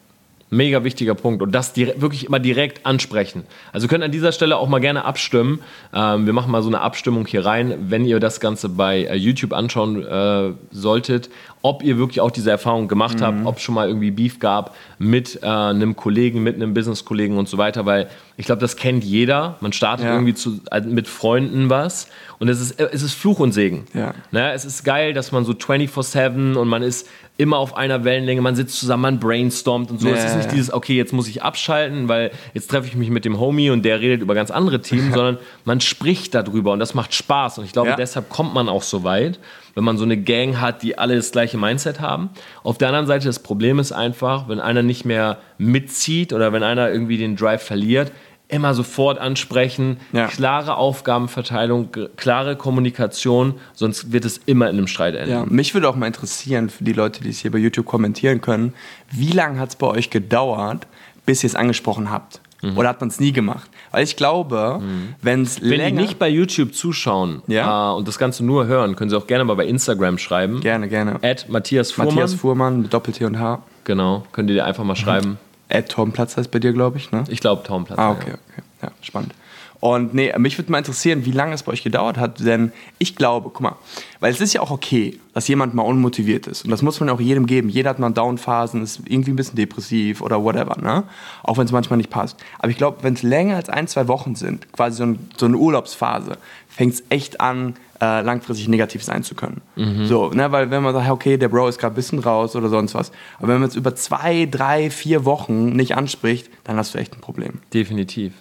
Mega 0.49 0.85
wichtiger 0.85 1.15
Punkt 1.15 1.43
und 1.43 1.53
das 1.53 1.77
wirklich 1.77 2.27
immer 2.27 2.39
direkt 2.39 2.87
ansprechen. 2.87 3.43
Also 3.73 3.89
könnt 3.89 4.05
an 4.05 4.13
dieser 4.13 4.31
Stelle 4.31 4.57
auch 4.59 4.69
mal 4.69 4.79
gerne 4.79 5.05
abstimmen. 5.05 5.61
Ähm, 5.93 6.25
wir 6.27 6.33
machen 6.33 6.53
mal 6.53 6.63
so 6.63 6.69
eine 6.69 6.81
Abstimmung 6.81 7.27
hier 7.27 7.45
rein, 7.45 7.77
wenn 7.89 8.05
ihr 8.05 8.21
das 8.21 8.39
Ganze 8.39 8.69
bei 8.69 9.05
äh, 9.05 9.17
YouTube 9.17 9.53
anschauen 9.53 10.07
äh, 10.07 10.53
solltet, 10.71 11.31
ob 11.63 11.83
ihr 11.83 11.99
wirklich 11.99 12.21
auch 12.21 12.31
diese 12.31 12.53
Erfahrung 12.53 12.87
gemacht 12.87 13.19
mhm. 13.19 13.25
habt, 13.25 13.47
ob 13.47 13.57
es 13.57 13.63
schon 13.63 13.75
mal 13.75 13.89
irgendwie 13.89 14.13
Beef 14.13 14.39
gab 14.39 14.77
mit 14.99 15.43
äh, 15.43 15.47
einem 15.47 15.97
Kollegen, 15.97 16.45
mit 16.45 16.55
einem 16.55 16.75
Business-Kollegen 16.75 17.39
und 17.39 17.49
so 17.49 17.59
weiter, 17.59 17.85
weil 17.85 18.09
ich 18.37 18.47
glaube, 18.47 18.61
das 18.61 18.77
kennt 18.77 19.03
jeder. 19.05 19.57
Man 19.61 19.73
startet 19.73 20.07
ja. 20.07 20.15
irgendwie 20.15 20.35
zu, 20.35 20.61
äh, 20.71 20.81
mit 20.83 21.09
Freunden 21.09 21.71
was 21.71 22.09
und 22.39 22.49
es 22.49 22.61
ist, 22.61 22.79
es 22.81 23.03
ist 23.03 23.15
Fluch 23.15 23.41
und 23.41 23.53
Segen. 23.53 23.87
Ja. 23.95 24.15
Ne? 24.31 24.53
Es 24.53 24.65
ist 24.65 24.85
geil, 24.85 25.15
dass 25.15 25.33
man 25.33 25.45
so 25.45 25.53
24-7 25.53 26.55
und 26.55 26.69
man 26.69 26.83
ist 26.83 27.09
immer 27.39 27.59
auf 27.59 27.77
einer 27.77 28.05
Wellenlänge, 28.05 28.41
man 28.41 28.57
sitzt 28.57 28.79
zusammen, 28.79 29.03
man 29.03 29.21
brainstormt 29.21 29.91
und 29.91 30.01
so. 30.01 30.09
Ja, 30.09 30.15
es 30.15 30.25
ist 30.25 30.37
nicht 30.37 30.53
dieses, 30.53 30.73
okay, 30.73 30.97
jetzt 30.97 31.13
muss 31.13 31.29
ich 31.29 31.43
abschalten, 31.43 32.09
weil 32.09 32.31
jetzt 32.55 32.71
treffe 32.71 32.89
ich 32.89 32.97
mich 32.97 33.11
mit 33.11 33.25
dem 33.25 33.39
Homie 33.39 33.71
und 33.71 33.85
der 33.85 34.01
redet 34.01 34.23
über 34.23 34.35
ganz 34.35 34.51
andere 34.51 34.81
Themen, 34.81 35.13
sondern 35.15 35.39
man 35.65 35.81
spricht 35.81 36.35
darüber 36.35 36.73
und 36.73 36.79
das 36.79 36.95
macht 36.95 37.15
Spaß. 37.15 37.59
Und 37.59 37.65
ich 37.65 37.73
glaube, 37.73 37.95
deshalb 37.97 38.29
kommt 38.29 38.55
man 38.55 38.69
auch 38.69 38.83
so 38.83 39.05
weit. 39.05 39.39
wenn 39.75 39.85
man 39.85 39.99
so 39.99 40.05
eine 40.05 40.17
Gang 40.17 40.59
hat, 40.59 40.83
die 40.83 40.97
alle 40.97 41.17
das 41.17 41.33
gleiche 41.33 41.59
Mindset 41.59 42.01
haben. 42.01 42.31
Auf 42.63 42.79
der 42.79 42.89
anderen 42.89 43.07
Seite, 43.07 43.27
das 43.27 43.39
Problem 43.41 43.79
ist 43.79 43.93
einfach, 43.93 44.49
wenn 44.49 44.59
einer 44.59 44.83
nicht 44.83 45.05
mehr 45.05 45.39
mitzieht 45.59 46.33
oder 46.33 46.53
wenn 46.55 46.63
einer 46.63 46.91
irgendwie 46.91 47.19
den 47.19 47.37
Drive 47.37 47.63
verliert, 47.63 48.11
immer 48.49 48.75
sofort 48.75 49.19
ansprechen, 49.19 49.99
ja. 50.13 50.27
klare 50.29 50.77
Aufgabenverteilung, 50.77 51.89
klare 52.17 52.57
Kommunikation, 52.57 53.55
sonst 53.75 54.13
wird 54.13 54.25
es 54.25 54.39
immer 54.47 54.71
in 54.71 54.79
einem 54.79 54.87
Streit 54.87 55.15
enden. 55.17 55.31
Ja, 55.31 55.45
mich 55.47 55.75
würde 55.75 55.89
auch 55.89 55.97
mal 55.97 56.07
interessieren, 56.07 56.71
für 56.71 56.85
die 56.85 56.93
Leute, 56.93 57.23
die 57.23 57.31
es 57.31 57.41
hier 57.41 57.51
bei 57.51 57.59
YouTube 57.59 57.87
kommentieren 57.87 58.41
können, 58.41 58.73
wie 59.11 59.33
lange 59.33 59.59
hat 59.59 59.71
es 59.71 59.77
bei 59.77 59.89
euch 59.89 60.11
gedauert, 60.11 60.87
bis 61.25 61.43
ihr 61.43 61.49
es 61.49 61.57
angesprochen 61.57 62.11
habt? 62.11 62.41
Mhm. 62.63 62.79
Oder 62.79 62.91
hat 62.91 63.01
man 63.01 63.09
es 63.09 63.21
nie 63.21 63.33
gemacht? 63.33 63.69
Weil 63.91 64.05
ich 64.05 64.17
glaube, 64.17 64.79
mhm. 64.81 65.15
wenn's 65.23 65.61
wenn 65.61 65.81
die 65.81 65.93
nicht 65.93 66.19
bei 66.19 66.29
YouTube 66.29 66.75
zuschauen 66.75 67.43
ja. 67.49 67.93
äh, 67.93 67.97
und 67.97 68.07
das 68.07 68.19
Ganze 68.19 68.45
nur 68.45 68.67
hören, 68.67 68.97
können 68.97 69.11
sie 69.11 69.17
auch 69.17 69.27
gerne 69.27 69.45
mal 69.45 69.55
bei 69.55 69.67
Instagram 69.67 70.19
schreiben. 70.19 70.61
Gerne, 70.61 70.89
gerne. 70.89 71.19
At 71.23 71.49
Matthias 71.49 71.93
Fuhrmann. 71.93 72.15
Matthias 72.15 72.35
Fuhrmann 72.35 72.83
mit 72.83 72.95
Doppel-T 72.95 73.25
und 73.25 73.39
H. 73.39 73.63
Genau, 73.85 74.25
könnt 74.33 74.51
ihr 74.51 74.55
dir 74.55 74.65
einfach 74.65 74.85
mal 74.85 74.95
mhm. 74.95 74.97
schreiben. 74.97 75.39
Ed 75.69 75.89
Torbenplatz 75.89 76.37
heißt 76.37 76.51
bei 76.51 76.59
dir, 76.59 76.73
glaube 76.73 76.99
ich, 76.99 77.11
ne? 77.11 77.25
Ich 77.29 77.41
glaube 77.41 77.63
Torbenplatz. 77.63 77.99
Ah, 77.99 78.11
okay, 78.11 78.31
ja. 78.31 78.35
okay. 78.35 78.63
Ja, 78.83 78.91
spannend. 79.03 79.35
Und 79.81 80.15
nee, 80.15 80.33
mich 80.39 80.57
würde 80.59 80.73
mal 80.73 80.79
interessieren, 80.79 81.25
wie 81.27 81.33
lange 81.33 81.55
es 81.55 81.63
bei 81.63 81.73
euch 81.73 81.83
gedauert 81.83 82.17
hat, 82.17 82.45
denn 82.45 82.73
ich 82.99 83.15
glaube, 83.15 83.51
guck 83.51 83.61
mal, 83.61 83.77
weil 84.21 84.33
es 84.33 84.41
ist 84.41 84.55
ja 84.55 84.63
auch 84.63 84.71
okay, 84.71 85.19
dass 85.35 85.49
jemand 85.49 85.75
mal 85.75 85.83
unmotiviert 85.83 86.47
ist 86.47 86.65
und 86.65 86.71
das 86.71 86.81
muss 86.81 86.99
man 86.99 87.11
auch 87.11 87.21
jedem 87.21 87.47
geben. 87.47 87.69
Jeder 87.69 87.91
hat 87.91 87.99
mal 87.99 88.11
Downphasen, 88.11 88.83
ist 88.83 89.01
irgendwie 89.07 89.33
ein 89.33 89.37
bisschen 89.37 89.57
depressiv 89.57 90.23
oder 90.23 90.43
whatever, 90.43 90.81
ne? 90.81 91.05
Auch 91.43 91.59
wenn 91.59 91.67
es 91.67 91.73
manchmal 91.73 91.99
nicht 91.99 92.11
passt. 92.11 92.39
Aber 92.59 92.71
ich 92.71 92.79
glaube, 92.79 92.99
wenn 93.03 93.15
es 93.15 93.23
länger 93.23 93.57
als 93.57 93.69
ein, 93.69 93.87
zwei 93.87 94.09
Wochen 94.09 94.35
sind, 94.35 94.73
quasi 94.73 94.97
so, 94.97 95.05
ein, 95.05 95.19
so 95.37 95.47
eine 95.47 95.57
Urlaubsphase, 95.57 96.39
fängt 96.69 96.95
es 96.95 97.03
echt 97.11 97.41
an, 97.41 97.75
äh, 98.01 98.21
langfristig 98.21 98.69
negativ 98.69 99.03
sein 99.03 99.23
zu 99.23 99.35
können. 99.35 99.61
Mhm. 99.77 100.07
So, 100.07 100.31
ne, 100.31 100.53
weil 100.53 100.71
wenn 100.71 100.83
man 100.83 100.95
sagt, 100.95 101.11
okay, 101.11 101.37
der 101.37 101.49
Bro 101.49 101.69
ist 101.69 101.79
gerade 101.79 101.95
ein 101.95 101.97
bisschen 101.97 102.19
raus 102.19 102.55
oder 102.57 102.69
sonst 102.69 102.95
was, 102.95 103.13
aber 103.39 103.49
wenn 103.49 103.61
man 103.61 103.69
es 103.69 103.77
über 103.77 103.95
zwei, 103.95 104.47
drei, 104.47 104.91
vier 104.91 105.25
Wochen 105.25 105.71
nicht 105.71 105.97
anspricht, 105.97 106.51
dann 106.65 106.77
hast 106.77 106.95
du 106.95 106.99
echt 106.99 107.15
ein 107.15 107.21
Problem. 107.21 107.61
Definitiv. 107.73 108.33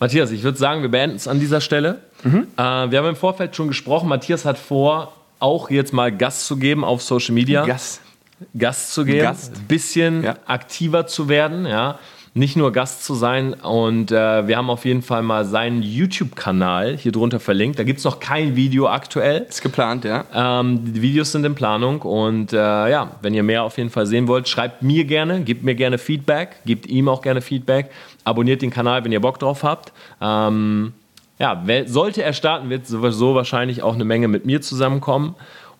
Matthias, 0.00 0.30
ich 0.30 0.42
würde 0.42 0.58
sagen, 0.58 0.82
wir 0.82 0.90
beenden 0.90 1.16
es 1.16 1.26
an 1.26 1.40
dieser 1.40 1.60
Stelle. 1.60 2.00
Mhm. 2.22 2.48
Äh, 2.56 2.62
wir 2.62 2.98
haben 2.98 3.08
im 3.08 3.16
Vorfeld 3.16 3.56
schon 3.56 3.68
gesprochen, 3.68 4.08
Matthias 4.08 4.44
hat 4.44 4.58
vor, 4.58 5.12
auch 5.38 5.70
jetzt 5.70 5.92
mal 5.92 6.10
Gast 6.10 6.46
zu 6.46 6.56
geben 6.56 6.84
auf 6.84 7.02
Social 7.02 7.34
Media. 7.34 7.64
Gast. 7.64 8.00
Gast 8.56 8.94
zu 8.94 9.04
geben, 9.04 9.26
ein 9.26 9.66
bisschen 9.66 10.22
ja. 10.22 10.36
aktiver 10.46 11.08
zu 11.08 11.28
werden, 11.28 11.66
ja 11.66 11.98
nicht 12.34 12.56
nur 12.56 12.72
Gast 12.72 13.04
zu 13.04 13.14
sein. 13.14 13.54
Und 13.54 14.12
äh, 14.12 14.46
wir 14.46 14.56
haben 14.56 14.70
auf 14.70 14.84
jeden 14.84 15.02
Fall 15.02 15.22
mal 15.22 15.44
seinen 15.44 15.82
YouTube-Kanal 15.82 16.96
hier 16.96 17.12
drunter 17.12 17.40
verlinkt. 17.40 17.78
Da 17.78 17.84
gibt 17.84 17.98
es 17.98 18.04
noch 18.04 18.20
kein 18.20 18.56
Video 18.56 18.88
aktuell. 18.88 19.46
Ist 19.48 19.62
geplant, 19.62 20.04
ja. 20.04 20.24
Ähm, 20.34 20.92
die 20.94 21.02
Videos 21.02 21.32
sind 21.32 21.44
in 21.44 21.54
Planung. 21.54 22.02
Und 22.02 22.52
äh, 22.52 22.56
ja, 22.56 23.12
wenn 23.22 23.34
ihr 23.34 23.42
mehr 23.42 23.64
auf 23.64 23.76
jeden 23.78 23.90
Fall 23.90 24.06
sehen 24.06 24.28
wollt, 24.28 24.48
schreibt 24.48 24.82
mir 24.82 25.04
gerne, 25.04 25.42
gebt 25.42 25.62
mir 25.62 25.74
gerne 25.74 25.98
Feedback, 25.98 26.56
gebt 26.64 26.86
ihm 26.86 27.08
auch 27.08 27.22
gerne 27.22 27.40
Feedback. 27.40 27.90
Abonniert 28.24 28.62
den 28.62 28.70
Kanal, 28.70 29.04
wenn 29.04 29.12
ihr 29.12 29.20
Bock 29.20 29.38
drauf 29.38 29.62
habt. 29.62 29.92
Ähm, 30.20 30.92
ja, 31.38 31.62
sollte 31.86 32.22
er 32.22 32.32
starten, 32.32 32.68
wird 32.68 32.86
sowieso 32.86 33.34
wahrscheinlich 33.34 33.82
auch 33.82 33.94
eine 33.94 34.04
Menge 34.04 34.28
mit 34.28 34.44
mir 34.44 34.60
zusammenkommen. 34.60 35.36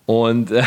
Und 0.09 0.49
äh, 0.49 0.63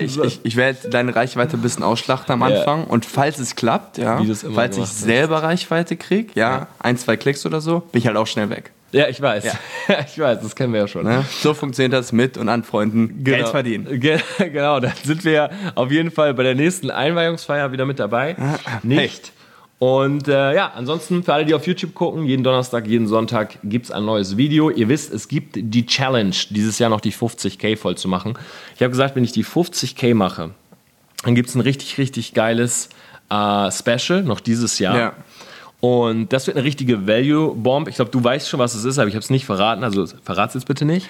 ich, 0.00 0.16
ich, 0.16 0.40
ich 0.44 0.54
werde 0.54 0.90
deine 0.90 1.16
Reichweite 1.16 1.56
ein 1.56 1.60
bisschen 1.60 1.82
ausschlachten 1.82 2.32
am 2.32 2.44
Anfang. 2.44 2.82
Ja. 2.82 2.86
Und 2.86 3.04
falls 3.04 3.40
es 3.40 3.56
klappt, 3.56 3.98
ja, 3.98 4.22
falls 4.54 4.78
ich 4.78 4.86
selber 4.86 5.42
Reichweite 5.42 5.96
kriege, 5.96 6.30
ja, 6.36 6.50
ja, 6.50 6.66
ein, 6.78 6.96
zwei 6.96 7.16
Klicks 7.16 7.44
oder 7.44 7.60
so, 7.60 7.80
bin 7.80 7.98
ich 7.98 8.06
halt 8.06 8.16
auch 8.16 8.28
schnell 8.28 8.48
weg. 8.48 8.70
Ja, 8.92 9.08
ich 9.08 9.20
weiß. 9.20 9.42
Ja. 9.42 9.54
ich 10.06 10.16
weiß, 10.16 10.38
das 10.40 10.54
kennen 10.54 10.72
wir 10.72 10.82
ja 10.82 10.86
schon. 10.86 11.04
Ne? 11.04 11.24
So 11.40 11.52
funktioniert 11.52 11.92
das 11.92 12.12
mit 12.12 12.38
und 12.38 12.48
an 12.48 12.62
Freunden 12.62 13.24
genau. 13.24 13.38
Geld 13.38 13.48
verdienen. 13.48 13.88
Ge 14.00 14.20
genau, 14.38 14.78
dann 14.78 14.92
sind 15.02 15.24
wir 15.24 15.50
auf 15.74 15.90
jeden 15.90 16.12
Fall 16.12 16.32
bei 16.34 16.44
der 16.44 16.54
nächsten 16.54 16.92
Einweihungsfeier 16.92 17.72
wieder 17.72 17.86
mit 17.86 17.98
dabei. 17.98 18.36
Ah, 18.38 18.78
Nicht. 18.84 19.26
Hey. 19.26 19.39
Und 19.80 20.28
äh, 20.28 20.54
ja, 20.54 20.72
ansonsten 20.76 21.22
für 21.22 21.32
alle, 21.32 21.46
die 21.46 21.54
auf 21.54 21.66
YouTube 21.66 21.94
gucken, 21.94 22.26
jeden 22.26 22.44
Donnerstag, 22.44 22.86
jeden 22.86 23.06
Sonntag 23.06 23.58
gibt 23.64 23.86
es 23.86 23.90
ein 23.90 24.04
neues 24.04 24.36
Video. 24.36 24.68
Ihr 24.68 24.90
wisst, 24.90 25.10
es 25.10 25.26
gibt 25.26 25.56
die 25.56 25.86
Challenge, 25.86 26.34
dieses 26.50 26.78
Jahr 26.78 26.90
noch 26.90 27.00
die 27.00 27.14
50k 27.14 27.78
voll 27.78 27.96
zu 27.96 28.06
machen. 28.06 28.34
Ich 28.74 28.82
habe 28.82 28.90
gesagt, 28.90 29.16
wenn 29.16 29.24
ich 29.24 29.32
die 29.32 29.42
50k 29.42 30.14
mache, 30.14 30.50
dann 31.24 31.34
gibt 31.34 31.48
es 31.48 31.54
ein 31.54 31.62
richtig, 31.62 31.96
richtig 31.96 32.34
geiles 32.34 32.90
äh, 33.30 33.70
Special 33.70 34.22
noch 34.22 34.40
dieses 34.40 34.78
Jahr. 34.80 34.98
Ja. 34.98 35.12
Und 35.80 36.30
das 36.30 36.46
wird 36.46 36.58
eine 36.58 36.66
richtige 36.66 37.06
Value-Bomb. 37.06 37.88
Ich 37.88 37.94
glaube, 37.94 38.10
du 38.10 38.22
weißt 38.22 38.50
schon, 38.50 38.60
was 38.60 38.74
es 38.74 38.84
ist, 38.84 38.98
aber 38.98 39.08
ich 39.08 39.14
habe 39.14 39.22
es 39.22 39.30
nicht 39.30 39.46
verraten. 39.46 39.82
Also 39.82 40.04
verrat 40.22 40.50
es 40.50 40.56
jetzt 40.56 40.66
bitte 40.66 40.84
nicht. 40.84 41.08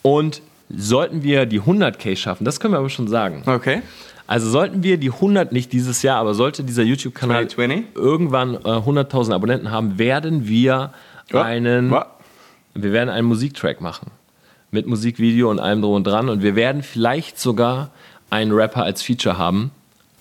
Und 0.00 0.40
sollten 0.70 1.22
wir 1.22 1.44
die 1.44 1.60
100k 1.60 2.16
schaffen, 2.16 2.46
das 2.46 2.60
können 2.60 2.72
wir 2.72 2.78
aber 2.78 2.88
schon 2.88 3.08
sagen. 3.08 3.42
Okay. 3.44 3.82
Also 4.26 4.48
sollten 4.48 4.82
wir 4.82 4.96
die 4.96 5.10
100 5.10 5.52
nicht 5.52 5.72
dieses 5.72 6.02
Jahr, 6.02 6.18
aber 6.18 6.34
sollte 6.34 6.64
dieser 6.64 6.82
YouTube-Kanal 6.82 7.46
irgendwann 7.94 8.54
äh, 8.54 8.58
100.000 8.58 9.34
Abonnenten 9.34 9.70
haben, 9.70 9.98
werden 9.98 10.48
wir 10.48 10.92
oh. 11.32 11.38
einen, 11.38 11.92
oh. 11.92 12.02
wir 12.74 12.92
werden 12.92 13.10
einen 13.10 13.28
Musiktrack 13.28 13.80
machen 13.80 14.10
mit 14.70 14.86
Musikvideo 14.86 15.50
und 15.50 15.60
allem 15.60 15.82
drum 15.82 15.94
und 15.94 16.06
dran 16.06 16.28
und 16.28 16.42
wir 16.42 16.56
werden 16.56 16.82
vielleicht 16.82 17.38
sogar 17.38 17.90
einen 18.30 18.52
Rapper 18.52 18.82
als 18.82 19.02
Feature 19.02 19.38
haben, 19.38 19.70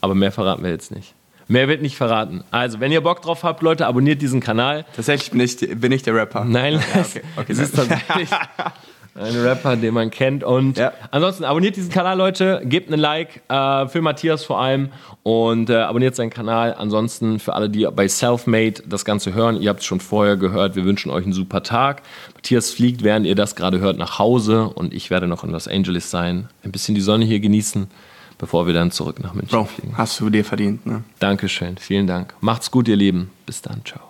aber 0.02 0.16
mehr 0.16 0.32
verraten 0.32 0.64
wir 0.64 0.72
jetzt 0.72 0.94
nicht. 0.94 1.14
Mehr 1.48 1.68
wird 1.68 1.82
nicht 1.82 1.98
verraten. 1.98 2.44
Also, 2.52 2.80
wenn 2.80 2.92
ihr 2.92 3.02
Bock 3.02 3.22
drauf 3.22 3.44
habt, 3.44 3.62
Leute, 3.62 3.86
abonniert 3.86 4.22
diesen 4.22 4.40
Kanal. 4.40 4.86
Tatsächlich 4.96 5.32
bin 5.32 5.42
ich, 5.42 5.80
bin 5.80 5.92
ich 5.92 6.02
der 6.04 6.16
Rapper. 6.16 6.46
Nein, 6.46 6.74
ja, 6.74 7.02
okay, 7.02 7.22
okay, 7.36 7.52
es 7.52 7.60
ist 7.60 7.76
tatsächlich 7.76 8.30
Ein 9.16 9.36
Rapper, 9.36 9.76
den 9.76 9.94
man 9.94 10.10
kennt. 10.10 10.44
Und 10.44 10.78
ja. 10.78 10.92
ansonsten 11.12 11.44
abonniert 11.44 11.76
diesen 11.76 11.92
Kanal, 11.92 12.18
Leute. 12.18 12.62
Gebt 12.66 12.92
einen 12.92 13.00
Like 13.00 13.42
äh, 13.48 13.88
für 13.88 14.02
Matthias 14.02 14.44
vor 14.44 14.60
allem 14.60 14.90
und 15.22 15.70
äh, 15.70 15.76
abonniert 15.76 16.16
seinen 16.16 16.32
Kanal. 16.32 16.74
Ansonsten 16.78 17.40
für 17.40 17.54
alle, 17.54 17.70
die 17.70 17.88
bei 17.96 18.08
Selfmade 18.08 18.84
das 18.88 19.06
Ganze 19.06 19.34
hören, 19.34 19.62
ihr 19.62 19.70
habt 19.70 19.82
es 19.82 19.86
schon 19.86 20.00
vorher 20.00 20.36
gehört, 20.36 20.76
wir 20.76 20.86
wünschen 20.86 21.12
euch 21.12 21.26
einen 21.26 21.34
super 21.34 21.62
Tag. 21.62 22.02
Matthias 22.34 22.72
fliegt, 22.72 23.04
während 23.04 23.28
ihr 23.28 23.36
das 23.36 23.56
gerade 23.56 23.80
hört, 23.80 23.98
nach 23.98 24.18
Hause 24.18 24.64
und 24.68 24.94
ich 24.94 25.12
werde 25.12 25.28
noch 25.28 25.44
in 25.44 25.52
Los 25.52 25.68
Angeles 25.68 26.10
sein. 26.10 26.50
Ein 26.64 26.72
bisschen 26.72 26.96
die 26.96 27.02
Sonne 27.02 27.26
hier 27.26 27.40
genießen, 27.40 27.88
bevor 28.40 28.66
wir 28.66 28.74
dann 28.74 28.90
zurück 28.90 29.22
nach 29.22 29.36
München 29.36 29.56
Bro, 29.56 29.66
fliegen. 29.66 29.94
Hast 29.96 30.20
du 30.20 30.30
dir 30.32 30.44
verdient, 30.44 30.86
ne? 30.88 31.04
Dankeschön, 31.20 31.78
vielen 31.78 32.08
Dank. 32.08 32.34
Macht's 32.42 32.72
gut, 32.72 32.88
ihr 32.88 32.96
Lieben. 32.96 33.30
Bis 33.46 33.62
dann, 33.62 33.82
ciao. 33.86 34.02